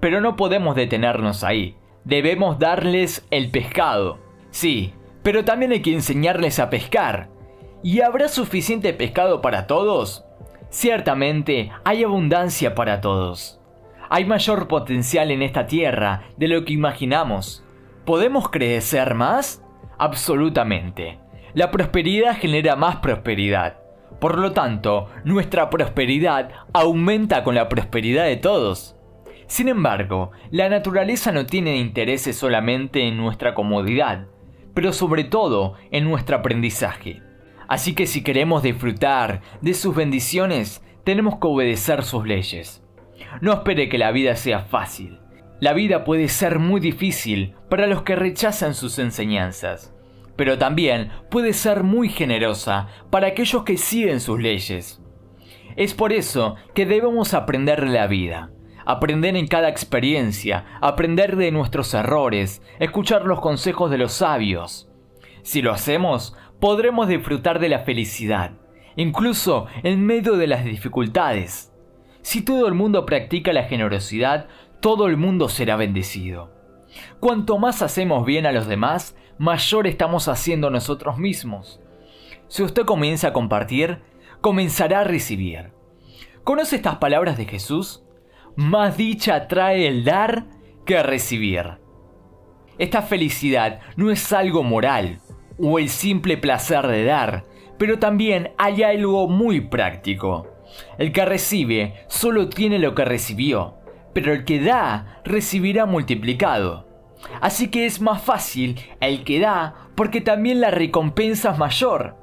Pero 0.00 0.20
no 0.20 0.36
podemos 0.36 0.74
detenernos 0.74 1.44
ahí. 1.44 1.76
Debemos 2.04 2.58
darles 2.58 3.26
el 3.30 3.50
pescado. 3.50 4.18
Sí, 4.50 4.92
pero 5.22 5.44
también 5.44 5.72
hay 5.72 5.82
que 5.82 5.92
enseñarles 5.92 6.58
a 6.58 6.68
pescar. 6.68 7.30
¿Y 7.84 8.00
habrá 8.00 8.28
suficiente 8.28 8.92
pescado 8.92 9.40
para 9.40 9.66
todos? 9.66 10.24
Ciertamente 10.70 11.72
hay 11.84 12.04
abundancia 12.04 12.76
para 12.76 13.00
todos. 13.00 13.60
Hay 14.08 14.24
mayor 14.24 14.68
potencial 14.68 15.32
en 15.32 15.42
esta 15.42 15.66
tierra 15.66 16.22
de 16.36 16.46
lo 16.46 16.64
que 16.64 16.74
imaginamos. 16.74 17.64
¿Podemos 18.04 18.48
crecer 18.50 19.14
más? 19.14 19.64
Absolutamente. 19.98 21.18
La 21.54 21.72
prosperidad 21.72 22.36
genera 22.36 22.76
más 22.76 22.96
prosperidad. 22.96 23.78
Por 24.20 24.38
lo 24.38 24.52
tanto, 24.52 25.08
nuestra 25.24 25.68
prosperidad 25.68 26.50
aumenta 26.72 27.42
con 27.42 27.56
la 27.56 27.68
prosperidad 27.68 28.26
de 28.26 28.36
todos. 28.36 28.94
Sin 29.48 29.68
embargo, 29.68 30.30
la 30.52 30.68
naturaleza 30.68 31.32
no 31.32 31.46
tiene 31.46 31.78
intereses 31.78 32.36
solamente 32.36 33.08
en 33.08 33.16
nuestra 33.16 33.54
comodidad, 33.54 34.28
pero 34.72 34.92
sobre 34.92 35.24
todo 35.24 35.74
en 35.90 36.04
nuestro 36.04 36.36
aprendizaje. 36.36 37.20
Así 37.72 37.94
que 37.94 38.06
si 38.06 38.22
queremos 38.22 38.62
disfrutar 38.62 39.40
de 39.62 39.72
sus 39.72 39.96
bendiciones, 39.96 40.84
tenemos 41.04 41.36
que 41.36 41.46
obedecer 41.46 42.02
sus 42.02 42.26
leyes. 42.26 42.84
No 43.40 43.54
espere 43.54 43.88
que 43.88 43.96
la 43.96 44.12
vida 44.12 44.36
sea 44.36 44.60
fácil. 44.60 45.20
La 45.58 45.72
vida 45.72 46.04
puede 46.04 46.28
ser 46.28 46.58
muy 46.58 46.82
difícil 46.82 47.54
para 47.70 47.86
los 47.86 48.02
que 48.02 48.14
rechazan 48.14 48.74
sus 48.74 48.98
enseñanzas 48.98 49.94
pero 50.36 50.58
también 50.58 51.10
puede 51.30 51.52
ser 51.52 51.82
muy 51.84 52.08
generosa 52.08 52.88
para 53.10 53.28
aquellos 53.28 53.62
que 53.64 53.76
siguen 53.76 54.20
sus 54.20 54.40
leyes. 54.40 55.00
Es 55.76 55.94
por 55.94 56.12
eso 56.12 56.56
que 56.74 56.86
debemos 56.86 57.34
aprender 57.34 57.80
de 57.80 57.90
la 57.90 58.06
vida, 58.06 58.50
aprender 58.84 59.36
en 59.36 59.46
cada 59.46 59.68
experiencia, 59.68 60.64
aprender 60.80 61.36
de 61.36 61.50
nuestros 61.52 61.94
errores, 61.94 62.62
escuchar 62.78 63.24
los 63.24 63.40
consejos 63.40 63.90
de 63.90 63.98
los 63.98 64.12
sabios. 64.12 64.88
Si 65.42 65.60
lo 65.62 65.72
hacemos, 65.72 66.36
podremos 66.62 67.08
disfrutar 67.08 67.58
de 67.58 67.68
la 67.68 67.80
felicidad, 67.80 68.52
incluso 68.94 69.66
en 69.82 70.06
medio 70.06 70.36
de 70.36 70.46
las 70.46 70.64
dificultades. 70.64 71.72
Si 72.20 72.42
todo 72.42 72.68
el 72.68 72.74
mundo 72.74 73.04
practica 73.04 73.52
la 73.52 73.64
generosidad, 73.64 74.46
todo 74.78 75.08
el 75.08 75.16
mundo 75.16 75.48
será 75.48 75.74
bendecido. 75.74 76.52
Cuanto 77.18 77.58
más 77.58 77.82
hacemos 77.82 78.24
bien 78.24 78.46
a 78.46 78.52
los 78.52 78.68
demás, 78.68 79.16
mayor 79.38 79.88
estamos 79.88 80.28
haciendo 80.28 80.70
nosotros 80.70 81.18
mismos. 81.18 81.80
Si 82.46 82.62
usted 82.62 82.84
comienza 82.84 83.28
a 83.28 83.32
compartir, 83.32 83.98
comenzará 84.40 85.00
a 85.00 85.04
recibir. 85.04 85.72
¿Conoce 86.44 86.76
estas 86.76 86.98
palabras 86.98 87.36
de 87.38 87.46
Jesús? 87.46 88.04
Más 88.54 88.96
dicha 88.96 89.48
trae 89.48 89.88
el 89.88 90.04
dar 90.04 90.46
que 90.86 91.02
recibir. 91.02 91.80
Esta 92.78 93.02
felicidad 93.02 93.80
no 93.96 94.12
es 94.12 94.32
algo 94.32 94.62
moral 94.62 95.18
o 95.62 95.78
el 95.78 95.88
simple 95.88 96.36
placer 96.36 96.86
de 96.86 97.04
dar, 97.04 97.44
pero 97.78 97.98
también 97.98 98.52
hay 98.58 98.82
algo 98.82 99.28
muy 99.28 99.60
práctico. 99.60 100.48
El 100.98 101.12
que 101.12 101.24
recibe 101.24 101.94
solo 102.08 102.48
tiene 102.48 102.78
lo 102.78 102.94
que 102.94 103.04
recibió, 103.04 103.76
pero 104.12 104.32
el 104.32 104.44
que 104.44 104.60
da 104.60 105.20
recibirá 105.24 105.86
multiplicado. 105.86 106.88
Así 107.40 107.68
que 107.68 107.86
es 107.86 108.00
más 108.00 108.22
fácil 108.22 108.80
el 109.00 109.24
que 109.24 109.38
da 109.38 109.88
porque 109.94 110.20
también 110.20 110.60
la 110.60 110.70
recompensa 110.70 111.52
es 111.52 111.58
mayor. 111.58 112.16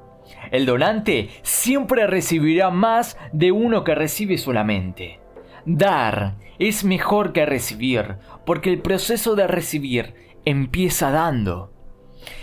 El 0.50 0.66
donante 0.66 1.30
siempre 1.42 2.06
recibirá 2.06 2.70
más 2.70 3.16
de 3.32 3.52
uno 3.52 3.82
que 3.84 3.94
recibe 3.94 4.36
solamente. 4.38 5.20
Dar 5.64 6.36
es 6.58 6.84
mejor 6.84 7.32
que 7.32 7.46
recibir 7.46 8.16
porque 8.44 8.70
el 8.70 8.80
proceso 8.80 9.34
de 9.34 9.46
recibir 9.46 10.14
empieza 10.44 11.10
dando. 11.10 11.72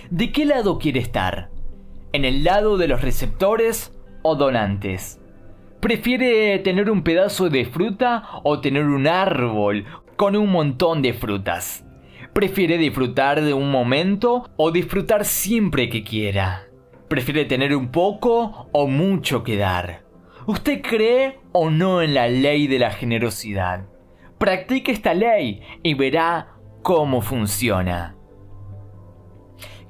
¿De 0.10 0.32
qué 0.32 0.46
lado 0.46 0.80
quiere 0.80 1.02
estar? 1.02 1.50
¿En 2.14 2.24
el 2.24 2.46
lado 2.46 2.78
de 2.78 2.88
los 2.88 3.02
receptores 3.02 3.94
o 4.22 4.36
donantes? 4.36 5.20
¿Prefiere 5.82 6.58
tener 6.60 6.90
un 6.90 7.04
pedazo 7.04 7.50
de 7.50 7.66
fruta 7.66 8.24
o 8.44 8.62
tener 8.62 8.86
un 8.86 9.08
árbol 9.08 9.86
con 10.16 10.38
un 10.38 10.50
montón 10.50 11.02
de 11.02 11.14
frutas? 11.14 11.86
¿Prefiere 12.32 12.78
disfrutar 12.78 13.42
de 13.42 13.54
un 13.54 13.70
momento 13.70 14.50
o 14.56 14.72
disfrutar 14.72 15.26
siempre 15.26 15.90
que 15.90 16.06
quiera? 16.06 16.68
¿Prefiere 17.10 17.44
tener 17.44 17.76
un 17.76 17.92
poco 17.92 18.70
o 18.72 18.88
mucho 18.88 19.44
que 19.44 19.58
dar? 19.58 20.04
¿Usted 20.46 20.82
cree 20.82 21.40
o 21.52 21.70
no 21.70 22.02
en 22.02 22.14
la 22.14 22.30
ley 22.30 22.68
de 22.68 22.80
la 22.80 22.92
generosidad? 22.92 23.88
Practique 24.38 24.94
esta 24.94 25.14
ley 25.14 25.62
y 25.84 25.96
verá 25.96 26.56
cómo 26.82 27.22
funciona. 27.22 28.17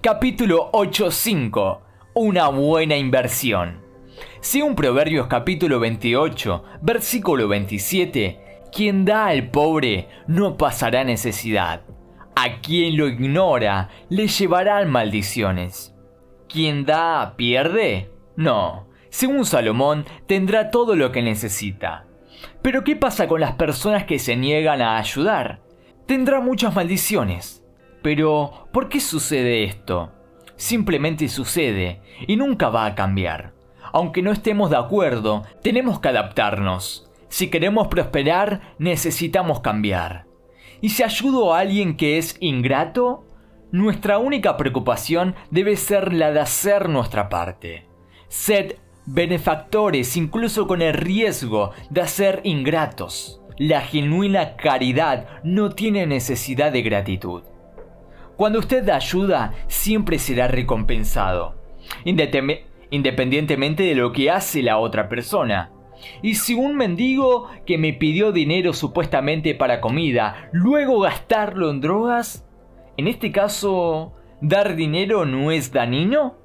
Capítulo 0.10 0.72
8.5. 0.72 1.82
Una 2.14 2.48
buena 2.48 2.96
inversión. 2.96 3.82
Según 4.40 4.74
Proverbios 4.74 5.28
capítulo 5.28 5.82
28, 5.82 6.64
versículo 6.82 7.50
27, 7.50 8.40
quien 8.72 9.04
da 9.04 9.26
al 9.26 9.52
pobre 9.52 10.08
no 10.26 10.56
pasará 10.56 11.04
necesidad. 11.04 11.82
A 12.38 12.62
quien 12.62 12.96
lo 12.96 13.10
ignora 13.10 13.90
le 14.08 14.30
llevarán 14.30 14.90
maldiciones. 14.90 15.94
Quien 16.48 16.86
da 16.86 17.34
pierde? 17.36 18.10
No. 18.38 18.88
Según 19.10 19.44
Salomón, 19.44 20.06
tendrá 20.26 20.72
todo 20.72 20.96
lo 20.96 21.12
que 21.12 21.22
necesita. 21.22 22.06
Pero 22.62 22.86
¿qué 22.86 22.96
pasa 22.96 23.28
con 23.28 23.42
las 23.42 23.56
personas 23.56 24.06
que 24.06 24.20
se 24.20 24.38
niegan 24.38 24.82
a 24.82 25.00
ayudar? 25.00 25.64
Tendrá 26.06 26.40
muchas 26.40 26.74
maldiciones. 26.74 27.57
Pero, 28.08 28.70
¿por 28.72 28.88
qué 28.88 29.02
sucede 29.02 29.66
esto? 29.66 30.14
Simplemente 30.56 31.28
sucede 31.28 32.00
y 32.26 32.38
nunca 32.38 32.70
va 32.70 32.86
a 32.86 32.96
cambiar. 32.96 33.54
Aunque 33.92 34.22
no 34.22 34.32
estemos 34.32 34.70
de 34.70 34.78
acuerdo, 34.78 35.44
tenemos 35.62 36.00
que 36.00 36.08
adaptarnos. 36.08 37.12
Si 37.28 37.50
queremos 37.50 37.90
prosperar, 37.90 38.76
necesitamos 38.80 39.60
cambiar. 39.60 40.26
¿Y 40.80 40.88
si 40.88 41.04
ayudo 41.04 41.54
a 41.54 41.60
alguien 41.60 41.98
que 41.98 42.18
es 42.18 42.38
ingrato? 42.40 43.28
Nuestra 43.74 44.20
única 44.20 44.56
preocupación 44.56 45.36
debe 45.52 45.76
ser 45.76 46.14
la 46.14 46.32
de 46.32 46.40
hacer 46.40 46.88
nuestra 46.88 47.28
parte. 47.28 47.90
Sed 48.30 48.76
benefactores 49.06 50.16
incluso 50.16 50.66
con 50.66 50.82
el 50.82 50.94
riesgo 50.94 51.72
de 51.90 52.08
ser 52.08 52.40
ingratos. 52.46 53.42
La 53.58 53.82
genuina 53.82 54.56
caridad 54.56 55.28
no 55.44 55.72
tiene 55.72 56.08
necesidad 56.08 56.72
de 56.72 56.84
gratitud. 56.84 57.44
Cuando 58.38 58.60
usted 58.60 58.84
da 58.84 58.96
ayuda, 58.98 59.54
siempre 59.68 60.20
será 60.20 60.48
recompensado, 60.48 61.56
independientemente 62.06 63.82
de 63.82 63.96
lo 63.96 64.12
que 64.12 64.30
hace 64.30 64.62
la 64.62 64.78
otra 64.78 65.10
persona. 65.10 65.72
Y 66.22 66.36
si 66.36 66.54
un 66.54 66.76
mendigo 66.76 67.50
que 67.66 67.80
me 67.80 67.94
pidió 67.94 68.32
dinero 68.32 68.74
supuestamente 68.74 69.56
para 69.56 69.82
comida, 69.82 70.50
luego 70.52 71.00
gastarlo 71.00 71.72
en 71.72 71.82
drogas, 71.82 72.46
en 72.96 73.08
este 73.08 73.32
caso, 73.32 74.14
¿dar 74.40 74.76
dinero 74.76 75.26
no 75.26 75.50
es 75.50 75.72
dañino? 75.72 76.36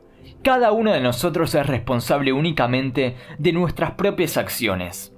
Cada 0.43 0.73
uno 0.73 0.95
de 0.95 1.01
nosotros 1.01 1.55
es 1.55 1.67
responsable 1.67 2.33
únicamente 2.33 3.17
de 3.39 3.53
nuestras 3.53 3.91
propias 3.93 4.39
acciones. 4.39 5.15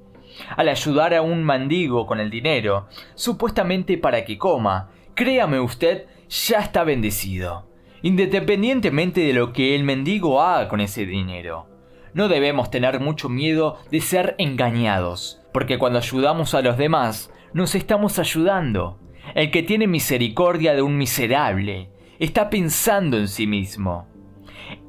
Al 0.56 0.68
ayudar 0.68 1.14
a 1.14 1.22
un 1.22 1.44
mendigo 1.44 2.04
con 2.04 2.18
el 2.18 2.30
dinero, 2.30 2.88
supuestamente 3.14 3.96
para 3.96 4.24
que 4.24 4.38
coma, 4.38 4.90
créame 5.14 5.60
usted, 5.60 6.06
ya 6.28 6.60
está 6.60 6.84
bendecido, 6.84 7.68
independientemente 8.02 9.20
de 9.22 9.32
lo 9.32 9.52
que 9.52 9.74
el 9.74 9.84
mendigo 9.84 10.40
haga 10.40 10.68
con 10.68 10.80
ese 10.80 11.06
dinero. 11.06 11.68
No 12.12 12.28
debemos 12.28 12.70
tener 12.70 13.00
mucho 13.00 13.28
miedo 13.28 13.78
de 13.90 14.00
ser 14.00 14.34
engañados, 14.38 15.40
porque 15.52 15.78
cuando 15.78 15.98
ayudamos 15.98 16.54
a 16.54 16.62
los 16.62 16.76
demás, 16.76 17.32
nos 17.52 17.74
estamos 17.74 18.18
ayudando. 18.18 18.98
El 19.34 19.50
que 19.50 19.62
tiene 19.62 19.86
misericordia 19.86 20.74
de 20.74 20.82
un 20.82 20.96
miserable, 20.96 21.90
está 22.18 22.50
pensando 22.50 23.18
en 23.18 23.28
sí 23.28 23.46
mismo. 23.46 24.06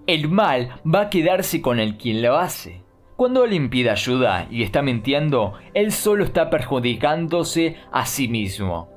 El 0.07 0.29
mal 0.29 0.81
va 0.85 1.01
a 1.01 1.09
quedarse 1.09 1.61
con 1.61 1.79
el 1.79 1.97
quien 1.97 2.21
lo 2.21 2.37
hace. 2.37 2.83
Cuando 3.15 3.45
él 3.45 3.53
impide 3.53 3.89
ayuda 3.89 4.47
y 4.51 4.61
está 4.61 4.81
mintiendo, 4.81 5.53
él 5.73 5.91
solo 5.91 6.25
está 6.25 6.49
perjudicándose 6.49 7.77
a 7.91 8.05
sí 8.05 8.27
mismo. 8.27 8.89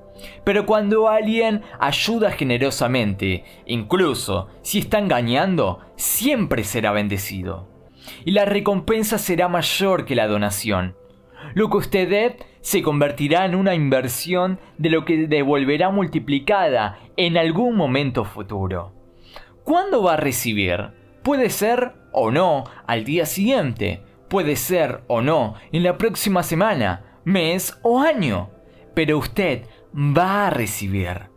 Pero 0.44 0.66
cuando 0.66 1.09
alguien 1.09 1.62
ayuda 1.78 2.31
generosamente, 2.31 3.44
incluso 3.66 4.48
si 4.62 4.81
está 4.81 4.98
engañando, 4.98 5.81
siempre 5.96 6.64
será 6.64 6.92
bendecido. 6.92 7.68
Y 8.24 8.33
la 8.33 8.44
recompensa 8.44 9.18
será 9.18 9.48
mayor 9.48 10.04
que 10.04 10.14
la 10.14 10.26
donación. 10.26 10.96
Lo 11.54 11.70
que 11.70 11.76
usted 11.76 12.09
dé 12.09 12.37
se 12.61 12.83
convertirá 12.83 13.44
en 13.44 13.54
una 13.54 13.74
inversión 13.74 14.59
de 14.76 14.90
lo 14.90 15.04
que 15.04 15.26
devolverá 15.26 15.90
multiplicada 15.90 16.98
en 17.16 17.38
algún 17.38 17.76
momento 17.76 18.24
futuro. 18.24 18.92
¿Cuándo 19.64 20.02
va 20.02 20.14
a 20.14 20.18
recibir? 20.18 20.90
Puede 21.22 21.50
ser 21.50 21.92
o 22.12 22.31
no 22.31 22.64
al 22.87 23.04
día 23.04 23.26
siguiente, 23.26 24.02
puede 24.28 24.57
ser 24.57 25.02
o 25.09 25.20
no 25.20 25.54
en 25.72 25.83
la 25.83 25.98
próxima 25.98 26.42
semana, 26.42 27.20
mes 27.24 27.78
o 27.83 28.00
año, 28.00 28.50
pero 28.94 29.18
usted 29.18 29.64
va 29.94 30.46
a 30.46 30.51
recibir. 30.51 31.31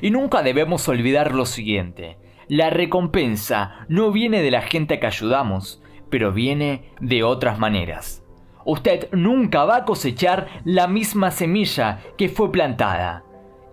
Y 0.00 0.10
nunca 0.10 0.42
debemos 0.42 0.88
olvidar 0.88 1.34
lo 1.34 1.46
siguiente, 1.46 2.18
la 2.48 2.68
recompensa 2.70 3.86
no 3.88 4.12
viene 4.12 4.42
de 4.42 4.50
la 4.50 4.62
gente 4.62 5.00
que 5.00 5.06
ayudamos, 5.06 5.82
pero 6.10 6.32
viene 6.32 6.90
de 7.00 7.22
otras 7.22 7.58
maneras. 7.58 8.22
Usted 8.66 9.10
nunca 9.12 9.64
va 9.64 9.76
a 9.76 9.84
cosechar 9.84 10.48
la 10.64 10.86
misma 10.86 11.30
semilla 11.30 12.00
que 12.16 12.28
fue 12.28 12.52
plantada. 12.52 13.24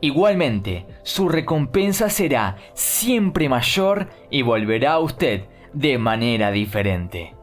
Igualmente, 0.01 0.85
su 1.03 1.29
recompensa 1.29 2.09
será 2.09 2.57
siempre 2.73 3.47
mayor 3.47 4.09
y 4.29 4.41
volverá 4.41 4.93
a 4.93 4.99
usted 4.99 5.45
de 5.73 5.97
manera 5.97 6.51
diferente. 6.51 7.35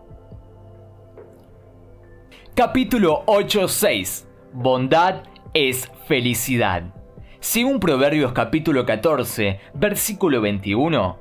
Capítulo 2.54 3.24
8.6 3.26 4.26
Bondad 4.52 5.22
es 5.54 5.90
felicidad. 6.08 6.94
Según 7.38 7.80
Proverbios 7.80 8.32
capítulo 8.32 8.86
14, 8.86 9.60
versículo 9.74 10.40
21, 10.40 11.18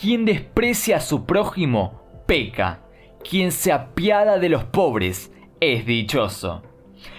quien 0.00 0.24
desprecia 0.24 0.96
a 0.96 1.00
su 1.00 1.26
prójimo, 1.26 2.00
peca. 2.26 2.80
Quien 3.28 3.52
se 3.52 3.70
apiada 3.70 4.38
de 4.38 4.48
los 4.48 4.64
pobres, 4.64 5.30
es 5.60 5.84
dichoso. 5.84 6.62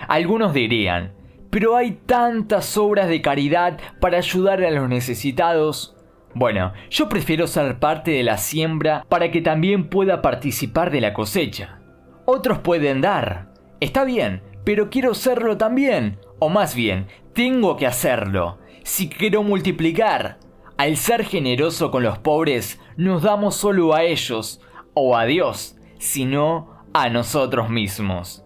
Algunos 0.07 0.51
dirían, 0.55 1.13
pero 1.51 1.77
hay 1.77 1.91
tantas 1.91 2.75
obras 2.75 3.07
de 3.07 3.21
caridad 3.21 3.79
para 3.99 4.17
ayudar 4.17 4.63
a 4.63 4.71
los 4.71 4.89
necesitados. 4.89 5.95
Bueno, 6.33 6.73
yo 6.89 7.07
prefiero 7.07 7.45
ser 7.45 7.77
parte 7.77 8.09
de 8.09 8.23
la 8.23 8.39
siembra 8.39 9.05
para 9.09 9.29
que 9.29 9.41
también 9.41 9.89
pueda 9.89 10.23
participar 10.23 10.89
de 10.89 11.01
la 11.01 11.13
cosecha. 11.13 11.79
Otros 12.25 12.57
pueden 12.59 12.99
dar. 12.99 13.53
Está 13.79 14.05
bien, 14.05 14.41
pero 14.63 14.89
quiero 14.89 15.13
serlo 15.13 15.57
también. 15.57 16.17
O 16.43 16.49
más 16.49 16.73
bien, 16.73 17.05
tengo 17.33 17.77
que 17.77 17.85
hacerlo. 17.85 18.57
Si 18.83 19.09
quiero 19.09 19.43
multiplicar. 19.43 20.39
Al 20.75 20.97
ser 20.97 21.23
generoso 21.23 21.91
con 21.91 22.01
los 22.01 22.17
pobres, 22.17 22.79
nos 22.97 23.21
damos 23.21 23.53
solo 23.55 23.93
a 23.93 24.01
ellos 24.05 24.59
o 24.95 25.15
a 25.15 25.25
Dios, 25.25 25.77
sino 25.99 26.83
a 26.93 27.09
nosotros 27.09 27.69
mismos. 27.69 28.43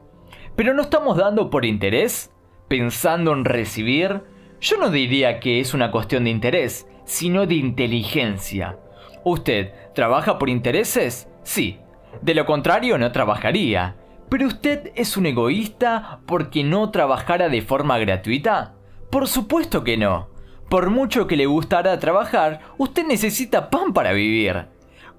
Pero 0.58 0.74
no 0.74 0.82
estamos 0.82 1.16
dando 1.16 1.50
por 1.50 1.64
interés, 1.64 2.34
pensando 2.68 3.32
en 3.32 3.46
recibir. 3.46 4.24
Yo 4.60 4.78
no 4.78 4.90
diría 4.90 5.40
que 5.40 5.62
es 5.62 5.74
una 5.74 5.90
cuestión 5.90 6.26
de 6.26 6.32
interés, 6.32 6.90
sino 7.06 7.46
de 7.46 7.56
inteligencia. 7.56 8.78
¿Usted 9.24 9.72
trabaja 9.94 10.38
por 10.38 10.50
intereses? 10.50 11.30
Sí. 11.44 11.80
De 12.22 12.36
lo 12.36 12.46
contrario, 12.46 12.98
no 12.98 13.14
trabajaría. 13.14 13.96
¿Pero 14.30 14.48
usted 14.48 14.92
es 14.96 15.18
un 15.18 15.28
egoísta 15.28 16.20
porque 16.26 16.64
no 16.64 16.90
trabajara 16.90 17.50
de 17.50 17.62
forma 17.62 17.98
gratuita? 18.00 18.74
Por 19.10 19.28
supuesto 19.28 19.84
que 19.84 19.98
no. 19.98 20.30
Por 20.70 20.90
mucho 20.90 21.28
que 21.28 21.38
le 21.38 21.46
gustara 21.46 22.00
trabajar, 22.00 22.62
usted 22.78 23.06
necesita 23.06 23.70
pan 23.70 23.94
para 23.94 24.14
vivir. 24.14 24.66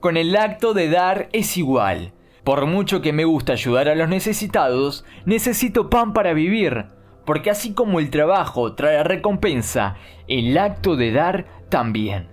Con 0.00 0.16
el 0.16 0.36
acto 0.36 0.74
de 0.74 0.90
dar 0.90 1.28
es 1.32 1.56
igual. 1.56 2.12
Por 2.42 2.66
mucho 2.66 3.00
que 3.00 3.12
me 3.12 3.24
gusta 3.24 3.52
ayudar 3.52 3.88
a 3.88 3.94
los 3.94 4.08
necesitados, 4.08 5.04
necesito 5.24 5.88
pan 5.88 6.12
para 6.12 6.32
vivir. 6.32 6.86
Porque 7.24 7.50
así 7.50 7.74
como 7.74 8.00
el 8.00 8.10
trabajo 8.10 8.74
trae 8.74 9.02
recompensa, 9.02 9.96
el 10.28 10.56
acto 10.58 10.96
de 10.96 11.12
dar 11.12 11.46
también. 11.70 12.28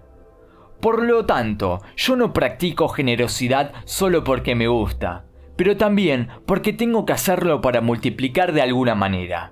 Por 0.81 1.03
lo 1.03 1.25
tanto, 1.25 1.81
yo 1.95 2.15
no 2.15 2.33
practico 2.33 2.89
generosidad 2.89 3.71
solo 3.85 4.23
porque 4.23 4.53
me 4.53 4.67
gusta, 4.67 5.23
pero 5.55 5.77
también 5.77 6.29
porque 6.45 6.73
tengo 6.73 7.05
que 7.05 7.13
hacerlo 7.13 7.61
para 7.61 7.81
multiplicar 7.81 8.53
de 8.53 8.61
alguna 8.61 8.95
manera. 8.95 9.51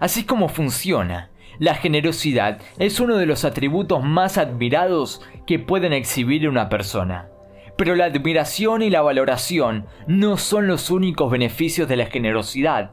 Así 0.00 0.24
como 0.24 0.48
funciona. 0.48 1.30
La 1.58 1.74
generosidad 1.74 2.60
es 2.78 2.98
uno 2.98 3.16
de 3.16 3.26
los 3.26 3.44
atributos 3.44 4.02
más 4.02 4.38
admirados 4.38 5.20
que 5.46 5.58
pueden 5.58 5.92
exhibir 5.92 6.48
una 6.48 6.68
persona. 6.68 7.28
Pero 7.76 7.94
la 7.94 8.06
admiración 8.06 8.82
y 8.82 8.90
la 8.90 9.02
valoración 9.02 9.86
no 10.06 10.38
son 10.38 10.66
los 10.66 10.90
únicos 10.90 11.30
beneficios 11.30 11.88
de 11.88 11.96
la 11.96 12.06
generosidad 12.06 12.92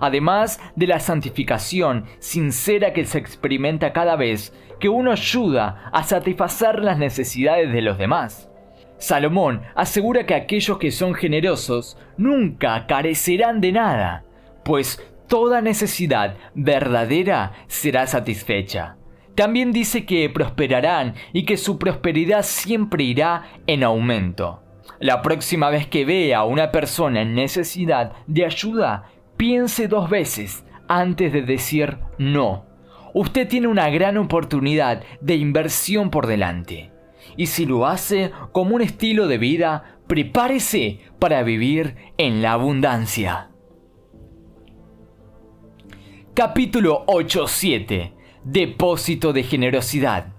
además 0.00 0.60
de 0.76 0.86
la 0.86 1.00
santificación 1.00 2.06
sincera 2.18 2.92
que 2.92 3.04
se 3.04 3.18
experimenta 3.18 3.92
cada 3.92 4.16
vez 4.16 4.52
que 4.80 4.88
uno 4.88 5.12
ayuda 5.12 5.90
a 5.92 6.02
satisfacer 6.02 6.80
las 6.80 6.98
necesidades 6.98 7.72
de 7.72 7.82
los 7.82 7.98
demás. 7.98 8.51
Salomón 9.02 9.62
asegura 9.74 10.26
que 10.26 10.34
aquellos 10.34 10.78
que 10.78 10.92
son 10.92 11.14
generosos 11.14 11.98
nunca 12.16 12.86
carecerán 12.86 13.60
de 13.60 13.72
nada, 13.72 14.24
pues 14.64 15.02
toda 15.26 15.60
necesidad 15.60 16.36
verdadera 16.54 17.52
será 17.66 18.06
satisfecha. 18.06 18.96
También 19.34 19.72
dice 19.72 20.06
que 20.06 20.30
prosperarán 20.30 21.14
y 21.32 21.44
que 21.46 21.56
su 21.56 21.80
prosperidad 21.80 22.44
siempre 22.44 23.02
irá 23.02 23.48
en 23.66 23.82
aumento. 23.82 24.62
La 25.00 25.20
próxima 25.20 25.68
vez 25.68 25.88
que 25.88 26.04
vea 26.04 26.38
a 26.38 26.44
una 26.44 26.70
persona 26.70 27.22
en 27.22 27.34
necesidad 27.34 28.12
de 28.28 28.44
ayuda, 28.44 29.10
piense 29.36 29.88
dos 29.88 30.08
veces 30.10 30.64
antes 30.86 31.32
de 31.32 31.42
decir 31.42 31.98
no. 32.18 32.66
Usted 33.14 33.48
tiene 33.48 33.66
una 33.66 33.90
gran 33.90 34.16
oportunidad 34.16 35.02
de 35.20 35.34
inversión 35.34 36.08
por 36.08 36.28
delante. 36.28 36.91
Y 37.36 37.46
si 37.46 37.66
lo 37.66 37.86
hace 37.86 38.32
como 38.52 38.74
un 38.76 38.82
estilo 38.82 39.26
de 39.26 39.38
vida, 39.38 39.98
prepárese 40.06 41.00
para 41.18 41.42
vivir 41.42 41.96
en 42.18 42.42
la 42.42 42.52
abundancia. 42.52 43.50
Capítulo 46.34 47.04
8.7 47.06 48.12
Depósito 48.44 49.32
de 49.32 49.44
generosidad. 49.44 50.32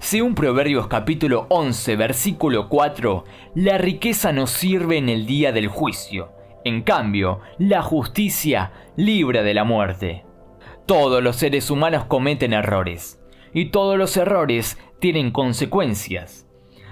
Según 0.00 0.34
Proverbios 0.34 0.88
capítulo 0.88 1.46
11, 1.50 1.96
versículo 1.96 2.68
4, 2.68 3.24
la 3.54 3.78
riqueza 3.78 4.32
no 4.32 4.46
sirve 4.46 4.96
en 4.96 5.08
el 5.08 5.26
día 5.26 5.52
del 5.52 5.68
juicio. 5.68 6.32
En 6.64 6.82
cambio, 6.82 7.40
la 7.58 7.82
justicia 7.82 8.72
libra 8.96 9.42
de 9.42 9.54
la 9.54 9.64
muerte. 9.64 10.24
Todos 10.86 11.22
los 11.22 11.36
seres 11.36 11.70
humanos 11.70 12.04
cometen 12.06 12.52
errores, 12.52 13.20
y 13.52 13.66
todos 13.66 13.96
los 13.98 14.16
errores 14.16 14.78
tienen 14.98 15.30
consecuencias. 15.30 16.46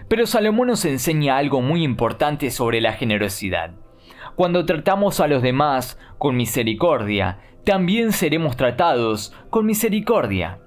Pero 0.08 0.26
Salomón 0.26 0.68
nos 0.68 0.84
enseña 0.84 1.36
algo 1.36 1.60
muy 1.60 1.82
importante 1.82 2.50
sobre 2.50 2.80
la 2.80 2.92
generosidad. 2.92 3.72
Cuando 4.36 4.64
tratamos 4.66 5.20
a 5.20 5.26
los 5.26 5.42
demás 5.42 5.98
con 6.18 6.36
misericordia, 6.36 7.40
también 7.64 8.12
seremos 8.12 8.56
tratados 8.56 9.34
con 9.50 9.66
misericordia. 9.66 10.60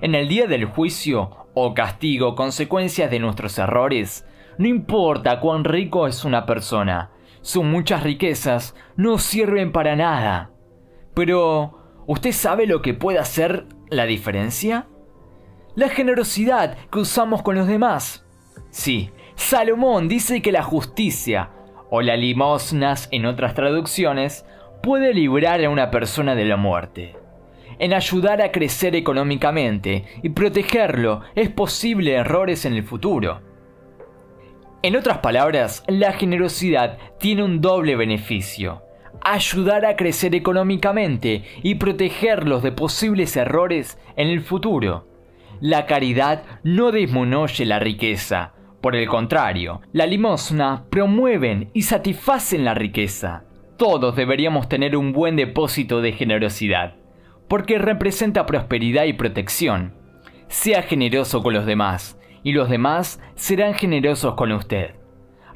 En 0.00 0.14
el 0.14 0.28
día 0.28 0.46
del 0.46 0.66
juicio 0.66 1.48
o 1.54 1.74
castigo 1.74 2.34
consecuencias 2.34 3.10
de 3.10 3.18
nuestros 3.18 3.58
errores, 3.58 4.26
no 4.58 4.68
importa 4.68 5.40
cuán 5.40 5.64
rico 5.64 6.06
es 6.06 6.24
una 6.24 6.46
persona, 6.46 7.10
sus 7.40 7.64
muchas 7.64 8.02
riquezas 8.02 8.74
no 8.96 9.18
sirven 9.18 9.72
para 9.72 9.96
nada. 9.96 10.50
Pero, 11.14 12.04
¿usted 12.06 12.32
sabe 12.32 12.66
lo 12.66 12.82
que 12.82 12.94
puede 12.94 13.18
hacer 13.18 13.66
la 13.88 14.06
diferencia? 14.06 14.86
La 15.76 15.90
generosidad 15.90 16.78
que 16.90 17.00
usamos 17.00 17.42
con 17.42 17.54
los 17.54 17.68
demás. 17.68 18.24
Sí, 18.70 19.10
Salomón 19.34 20.08
dice 20.08 20.40
que 20.40 20.50
la 20.50 20.62
justicia, 20.62 21.50
o 21.90 22.00
la 22.00 22.16
limosnas 22.16 23.08
en 23.12 23.26
otras 23.26 23.52
traducciones, 23.52 24.46
puede 24.82 25.12
librar 25.12 25.62
a 25.62 25.68
una 25.68 25.90
persona 25.90 26.34
de 26.34 26.46
la 26.46 26.56
muerte. 26.56 27.14
En 27.78 27.92
ayudar 27.92 28.40
a 28.40 28.52
crecer 28.52 28.96
económicamente 28.96 30.06
y 30.22 30.30
protegerlo 30.30 31.20
es 31.34 31.50
posible 31.50 32.14
errores 32.14 32.64
en 32.64 32.72
el 32.72 32.82
futuro. 32.82 33.42
En 34.82 34.96
otras 34.96 35.18
palabras, 35.18 35.84
la 35.88 36.14
generosidad 36.14 36.96
tiene 37.18 37.42
un 37.42 37.60
doble 37.60 37.96
beneficio. 37.96 38.82
Ayudar 39.20 39.84
a 39.84 39.94
crecer 39.96 40.34
económicamente 40.34 41.44
y 41.62 41.74
protegerlos 41.74 42.62
de 42.62 42.72
posibles 42.72 43.36
errores 43.36 43.98
en 44.16 44.28
el 44.28 44.40
futuro. 44.40 45.15
La 45.60 45.86
caridad 45.86 46.42
no 46.64 46.92
disminuye 46.92 47.64
la 47.64 47.78
riqueza, 47.78 48.52
por 48.86 48.94
el 48.94 49.08
contrario, 49.08 49.80
la 49.92 50.06
limosna 50.06 50.84
promueven 50.90 51.70
y 51.74 51.82
satisfacen 51.82 52.64
la 52.64 52.72
riqueza. 52.74 53.42
Todos 53.76 54.14
deberíamos 54.14 54.68
tener 54.68 54.96
un 54.96 55.12
buen 55.12 55.34
depósito 55.34 56.00
de 56.00 56.12
generosidad, 56.12 56.94
porque 57.48 57.78
representa 57.78 58.46
prosperidad 58.46 59.04
y 59.06 59.12
protección. 59.12 59.94
Sea 60.46 60.82
generoso 60.82 61.42
con 61.42 61.52
los 61.52 61.66
demás, 61.66 62.16
y 62.44 62.52
los 62.52 62.70
demás 62.70 63.20
serán 63.34 63.74
generosos 63.74 64.34
con 64.34 64.52
usted. 64.52 64.94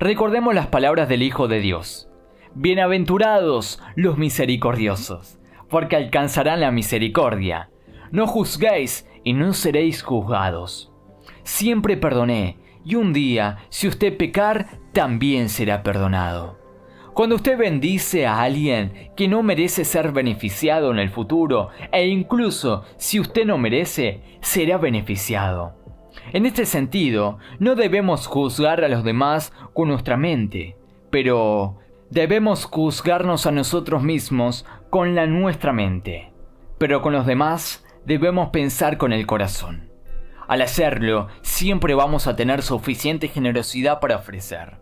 Recordemos 0.00 0.52
las 0.52 0.66
palabras 0.66 1.08
del 1.08 1.22
Hijo 1.22 1.46
de 1.46 1.60
Dios. 1.60 2.10
Bienaventurados 2.54 3.80
los 3.94 4.18
misericordiosos, 4.18 5.38
porque 5.68 5.94
alcanzarán 5.94 6.60
la 6.60 6.72
misericordia. 6.72 7.69
No 8.12 8.27
juzguéis 8.27 9.07
y 9.25 9.33
no 9.33 9.53
seréis 9.53 10.03
juzgados. 10.03 10.92
Siempre 11.44 11.96
perdoné, 11.96 12.59
y 12.85 12.94
un 12.94 13.12
día, 13.12 13.59
si 13.68 13.87
usted 13.87 14.16
pecar, 14.16 14.66
también 14.92 15.49
será 15.49 15.83
perdonado. 15.83 16.59
Cuando 17.14 17.37
usted 17.37 17.59
bendice 17.59 18.27
a 18.27 18.40
alguien 18.40 19.11
que 19.16 19.29
no 19.29 19.42
merece 19.42 19.85
ser 19.85 20.12
beneficiado 20.12 20.90
en 20.90 20.99
el 20.99 21.11
futuro, 21.11 21.68
e 21.92 22.07
incluso 22.07 22.85
si 22.96 23.20
usted 23.20 23.44
no 23.44 23.59
merece, 23.59 24.23
será 24.40 24.79
beneficiado. 24.79 25.75
En 26.33 26.46
este 26.46 26.66
sentido, 26.66 27.38
no 27.59 27.75
debemos 27.75 28.27
juzgar 28.27 28.83
a 28.85 28.88
los 28.88 29.05
demás 29.05 29.53
con 29.75 29.88
nuestra 29.88 30.16
mente, 30.16 30.77
pero 31.11 31.79
debemos 32.11 32.64
juzgarnos 32.64 33.46
a 33.46 33.53
nosotros 33.53 34.03
mismos 34.03 34.64
con 34.88 35.14
la 35.14 35.27
nuestra 35.27 35.73
mente. 35.73 36.33
Pero 36.79 37.03
con 37.03 37.12
los 37.12 37.27
demás 37.27 37.85
debemos 38.11 38.49
pensar 38.49 38.99
con 38.99 39.12
el 39.12 39.25
corazón. 39.25 39.88
Al 40.49 40.62
hacerlo, 40.62 41.29
siempre 41.42 41.94
vamos 41.94 42.27
a 42.27 42.35
tener 42.35 42.62
suficiente 42.62 43.29
generosidad 43.29 44.01
para 44.01 44.16
ofrecer. 44.16 44.79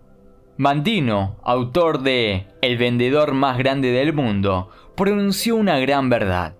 Mandino, 0.56 1.36
autor 1.44 2.00
de 2.00 2.46
El 2.62 2.78
vendedor 2.78 3.34
más 3.34 3.58
grande 3.58 3.92
del 3.92 4.14
mundo, 4.14 4.70
pronunció 4.96 5.56
una 5.56 5.78
gran 5.78 6.08
verdad. 6.08 6.56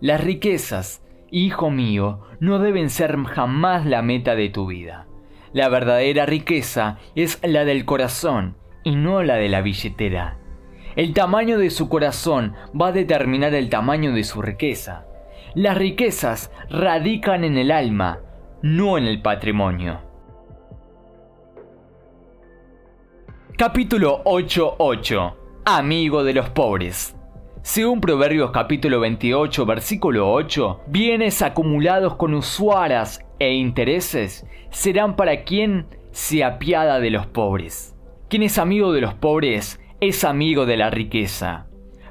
Las 0.00 0.22
riquezas, 0.22 1.02
hijo 1.30 1.70
mío, 1.70 2.20
no 2.38 2.58
deben 2.58 2.90
ser 2.90 3.16
jamás 3.24 3.86
la 3.86 4.02
meta 4.02 4.34
de 4.34 4.50
tu 4.50 4.66
vida. 4.66 5.06
La 5.54 5.70
verdadera 5.70 6.26
riqueza 6.26 6.98
es 7.14 7.40
la 7.42 7.64
del 7.64 7.86
corazón 7.86 8.56
y 8.84 8.94
no 8.94 9.22
la 9.22 9.36
de 9.36 9.48
la 9.48 9.62
billetera. 9.62 10.36
El 10.96 11.14
tamaño 11.14 11.56
de 11.56 11.70
su 11.70 11.88
corazón 11.88 12.52
va 12.78 12.88
a 12.88 12.92
determinar 12.92 13.54
el 13.54 13.70
tamaño 13.70 14.12
de 14.12 14.24
su 14.24 14.42
riqueza. 14.42 15.06
Las 15.54 15.76
riquezas 15.76 16.52
radican 16.70 17.42
en 17.42 17.58
el 17.58 17.72
alma, 17.72 18.20
no 18.62 18.96
en 18.96 19.06
el 19.06 19.20
patrimonio. 19.20 20.00
Capítulo 23.56 24.22
8.8 24.24 25.34
Amigo 25.64 26.22
de 26.22 26.34
los 26.34 26.50
pobres. 26.50 27.16
Según 27.62 28.00
Proverbios 28.00 28.52
capítulo 28.52 29.00
28 29.00 29.66
versículo 29.66 30.32
8, 30.32 30.82
bienes 30.86 31.42
acumulados 31.42 32.14
con 32.14 32.32
usuaras 32.34 33.26
e 33.40 33.52
intereses 33.52 34.46
serán 34.70 35.16
para 35.16 35.42
quien 35.42 35.86
se 36.12 36.44
apiada 36.44 37.00
de 37.00 37.10
los 37.10 37.26
pobres. 37.26 37.96
Quien 38.28 38.44
es 38.44 38.56
amigo 38.56 38.92
de 38.92 39.00
los 39.00 39.14
pobres 39.14 39.80
es 40.00 40.22
amigo 40.22 40.64
de 40.64 40.76
la 40.76 40.90
riqueza. 40.90 41.66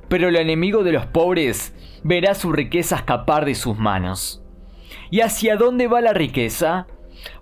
Pero 0.10 0.28
el 0.28 0.36
enemigo 0.36 0.84
de 0.84 0.91
los 0.91 1.06
pobres 1.06 1.73
verá 2.03 2.35
su 2.35 2.51
riqueza 2.51 2.97
escapar 2.97 3.45
de 3.45 3.55
sus 3.55 3.77
manos. 3.77 4.43
¿Y 5.12 5.21
hacia 5.21 5.55
dónde 5.55 5.88
va 5.88 6.01
la 6.01 6.13
riqueza? 6.13 6.88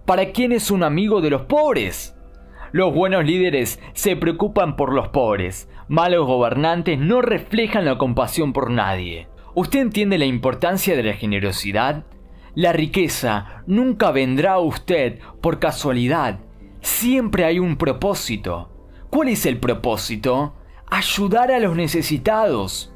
¿Para 0.05 0.31
quién 0.31 0.51
es 0.51 0.71
un 0.71 0.83
amigo 0.83 1.21
de 1.21 1.29
los 1.29 1.43
pobres? 1.43 2.15
Los 2.71 2.93
buenos 2.93 3.25
líderes 3.25 3.79
se 3.93 4.15
preocupan 4.15 4.75
por 4.75 4.93
los 4.93 5.09
pobres. 5.09 5.69
Malos 5.87 6.25
gobernantes 6.25 6.99
no 6.99 7.21
reflejan 7.21 7.85
la 7.85 7.97
compasión 7.97 8.53
por 8.53 8.69
nadie. 8.69 9.27
¿Usted 9.55 9.79
entiende 9.79 10.17
la 10.17 10.25
importancia 10.25 10.95
de 10.95 11.03
la 11.03 11.13
generosidad? 11.13 12.05
La 12.55 12.73
riqueza 12.73 13.63
nunca 13.67 14.11
vendrá 14.11 14.53
a 14.53 14.59
usted 14.59 15.19
por 15.41 15.59
casualidad. 15.59 16.39
Siempre 16.81 17.45
hay 17.45 17.59
un 17.59 17.77
propósito. 17.77 18.69
¿Cuál 19.09 19.29
es 19.29 19.45
el 19.45 19.59
propósito? 19.59 20.55
Ayudar 20.89 21.51
a 21.51 21.59
los 21.59 21.75
necesitados. 21.75 22.93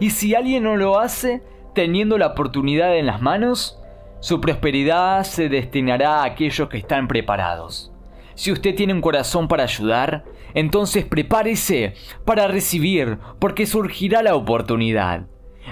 Y 0.00 0.10
si 0.10 0.34
alguien 0.34 0.64
no 0.64 0.76
lo 0.76 0.98
hace, 0.98 1.42
teniendo 1.74 2.18
la 2.18 2.28
oportunidad 2.28 2.96
en 2.96 3.06
las 3.06 3.20
manos, 3.20 3.78
su 4.20 4.40
prosperidad 4.40 5.24
se 5.24 5.48
destinará 5.48 6.22
a 6.22 6.24
aquellos 6.24 6.68
que 6.68 6.78
están 6.78 7.08
preparados. 7.08 7.92
Si 8.34 8.52
usted 8.52 8.74
tiene 8.74 8.94
un 8.94 9.00
corazón 9.00 9.48
para 9.48 9.64
ayudar, 9.64 10.24
entonces 10.54 11.04
prepárese 11.04 11.94
para 12.24 12.48
recibir, 12.48 13.18
porque 13.38 13.66
surgirá 13.66 14.22
la 14.22 14.34
oportunidad. 14.34 15.26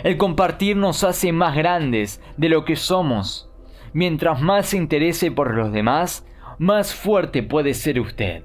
El 0.04 0.16
compartir 0.16 0.76
nos 0.76 1.04
hace 1.04 1.32
más 1.32 1.56
grandes 1.56 2.20
de 2.36 2.48
lo 2.48 2.64
que 2.64 2.76
somos. 2.76 3.50
Mientras 3.92 4.40
más 4.40 4.66
se 4.66 4.76
interese 4.76 5.30
por 5.30 5.54
los 5.54 5.72
demás, 5.72 6.26
más 6.58 6.94
fuerte 6.94 7.42
puede 7.42 7.74
ser 7.74 8.00
usted. 8.00 8.42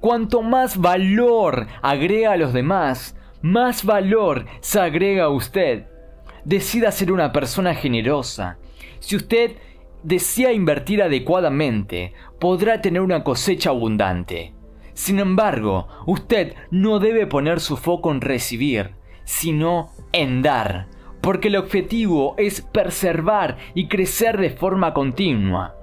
Cuanto 0.00 0.42
más 0.42 0.78
valor 0.78 1.66
agrega 1.82 2.32
a 2.32 2.36
los 2.36 2.52
demás, 2.52 3.16
más 3.42 3.84
valor 3.84 4.46
se 4.60 4.80
agrega 4.80 5.24
a 5.24 5.28
usted. 5.28 5.86
Decida 6.44 6.92
ser 6.92 7.12
una 7.12 7.32
persona 7.32 7.74
generosa. 7.74 8.58
Si 9.00 9.16
usted 9.16 9.56
desea 10.02 10.52
invertir 10.52 11.02
adecuadamente, 11.02 12.12
podrá 12.38 12.80
tener 12.80 13.02
una 13.02 13.24
cosecha 13.24 13.70
abundante. 13.70 14.52
Sin 14.94 15.18
embargo, 15.18 15.88
usted 16.06 16.54
no 16.70 16.98
debe 16.98 17.26
poner 17.26 17.60
su 17.60 17.76
foco 17.76 18.10
en 18.10 18.20
recibir, 18.20 18.92
sino 19.24 19.90
en 20.12 20.40
dar, 20.42 20.86
porque 21.20 21.48
el 21.48 21.56
objetivo 21.56 22.34
es 22.38 22.62
preservar 22.62 23.58
y 23.74 23.88
crecer 23.88 24.38
de 24.38 24.50
forma 24.50 24.94
continua. 24.94 25.74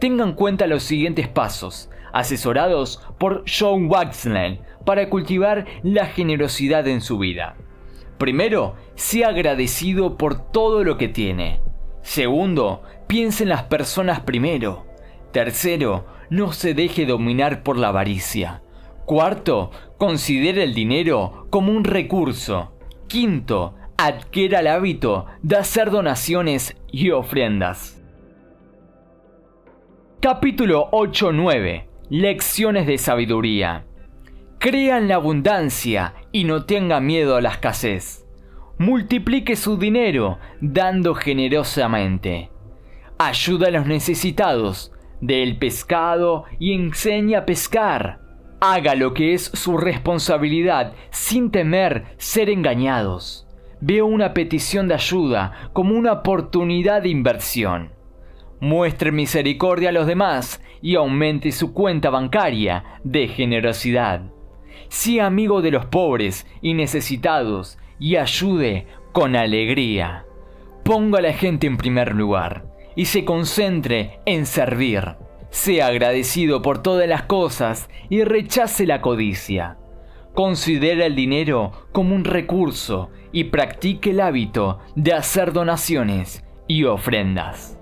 Tenga 0.00 0.24
en 0.24 0.32
cuenta 0.32 0.66
los 0.66 0.82
siguientes 0.82 1.28
pasos, 1.28 1.90
asesorados 2.14 3.02
por 3.18 3.44
John 3.46 3.90
Waxman, 3.90 4.60
para 4.86 5.10
cultivar 5.10 5.66
la 5.82 6.06
generosidad 6.06 6.86
en 6.86 7.00
su 7.00 7.18
vida. 7.18 7.56
Primero, 8.18 8.76
sea 8.94 9.28
agradecido 9.28 10.16
por 10.16 10.50
todo 10.52 10.84
lo 10.84 10.96
que 10.96 11.08
tiene. 11.08 11.60
Segundo, 12.02 12.82
piense 13.08 13.42
en 13.42 13.48
las 13.48 13.64
personas 13.64 14.20
primero. 14.20 14.86
Tercero, 15.32 16.06
no 16.30 16.52
se 16.52 16.74
deje 16.74 17.06
dominar 17.06 17.62
por 17.62 17.76
la 17.76 17.88
avaricia. 17.88 18.62
Cuarto, 19.04 19.70
considere 19.98 20.62
el 20.62 20.74
dinero 20.74 21.46
como 21.50 21.72
un 21.72 21.82
recurso. 21.82 22.72
Quinto, 23.08 23.74
adquiera 23.96 24.60
el 24.60 24.68
hábito 24.68 25.26
de 25.42 25.56
hacer 25.56 25.90
donaciones 25.90 26.76
y 26.92 27.10
ofrendas. 27.10 28.00
Capítulo 30.20 30.88
8-9 30.92 31.93
Lecciones 32.16 32.86
de 32.86 32.96
sabiduría. 32.96 33.86
Crea 34.60 34.98
en 34.98 35.08
la 35.08 35.16
abundancia 35.16 36.14
y 36.30 36.44
no 36.44 36.64
tenga 36.64 37.00
miedo 37.00 37.34
a 37.34 37.40
la 37.40 37.48
escasez. 37.48 38.24
Multiplique 38.78 39.56
su 39.56 39.78
dinero 39.78 40.38
dando 40.60 41.16
generosamente. 41.16 42.50
Ayuda 43.18 43.66
a 43.66 43.70
los 43.72 43.86
necesitados, 43.86 44.92
del 45.20 45.58
pescado 45.58 46.44
y 46.60 46.74
enseña 46.74 47.40
a 47.40 47.46
pescar. 47.46 48.20
Haga 48.60 48.94
lo 48.94 49.12
que 49.12 49.34
es 49.34 49.46
su 49.52 49.76
responsabilidad 49.76 50.92
sin 51.10 51.50
temer 51.50 52.14
ser 52.18 52.48
engañados. 52.48 53.48
Veo 53.80 54.06
una 54.06 54.34
petición 54.34 54.86
de 54.86 54.94
ayuda 54.94 55.70
como 55.72 55.96
una 55.96 56.12
oportunidad 56.12 57.02
de 57.02 57.08
inversión. 57.08 57.93
Muestre 58.64 59.12
misericordia 59.12 59.90
a 59.90 59.92
los 59.92 60.06
demás 60.06 60.62
y 60.80 60.94
aumente 60.94 61.52
su 61.52 61.74
cuenta 61.74 62.08
bancaria 62.08 62.82
de 63.04 63.28
generosidad. 63.28 64.22
Sea 64.88 65.26
amigo 65.26 65.60
de 65.60 65.70
los 65.70 65.84
pobres 65.84 66.46
y 66.62 66.72
necesitados 66.72 67.76
y 67.98 68.16
ayude 68.16 68.86
con 69.12 69.36
alegría. 69.36 70.24
Ponga 70.82 71.18
a 71.18 71.20
la 71.20 71.34
gente 71.34 71.66
en 71.66 71.76
primer 71.76 72.14
lugar 72.14 72.64
y 72.96 73.04
se 73.04 73.26
concentre 73.26 74.20
en 74.24 74.46
servir. 74.46 75.16
Sea 75.50 75.88
agradecido 75.88 76.62
por 76.62 76.82
todas 76.82 77.06
las 77.06 77.24
cosas 77.24 77.90
y 78.08 78.24
rechace 78.24 78.86
la 78.86 79.02
codicia. 79.02 79.76
Considera 80.32 81.04
el 81.04 81.14
dinero 81.14 81.72
como 81.92 82.14
un 82.14 82.24
recurso 82.24 83.10
y 83.30 83.44
practique 83.44 84.12
el 84.12 84.20
hábito 84.20 84.78
de 84.96 85.12
hacer 85.12 85.52
donaciones 85.52 86.42
y 86.66 86.84
ofrendas. 86.84 87.78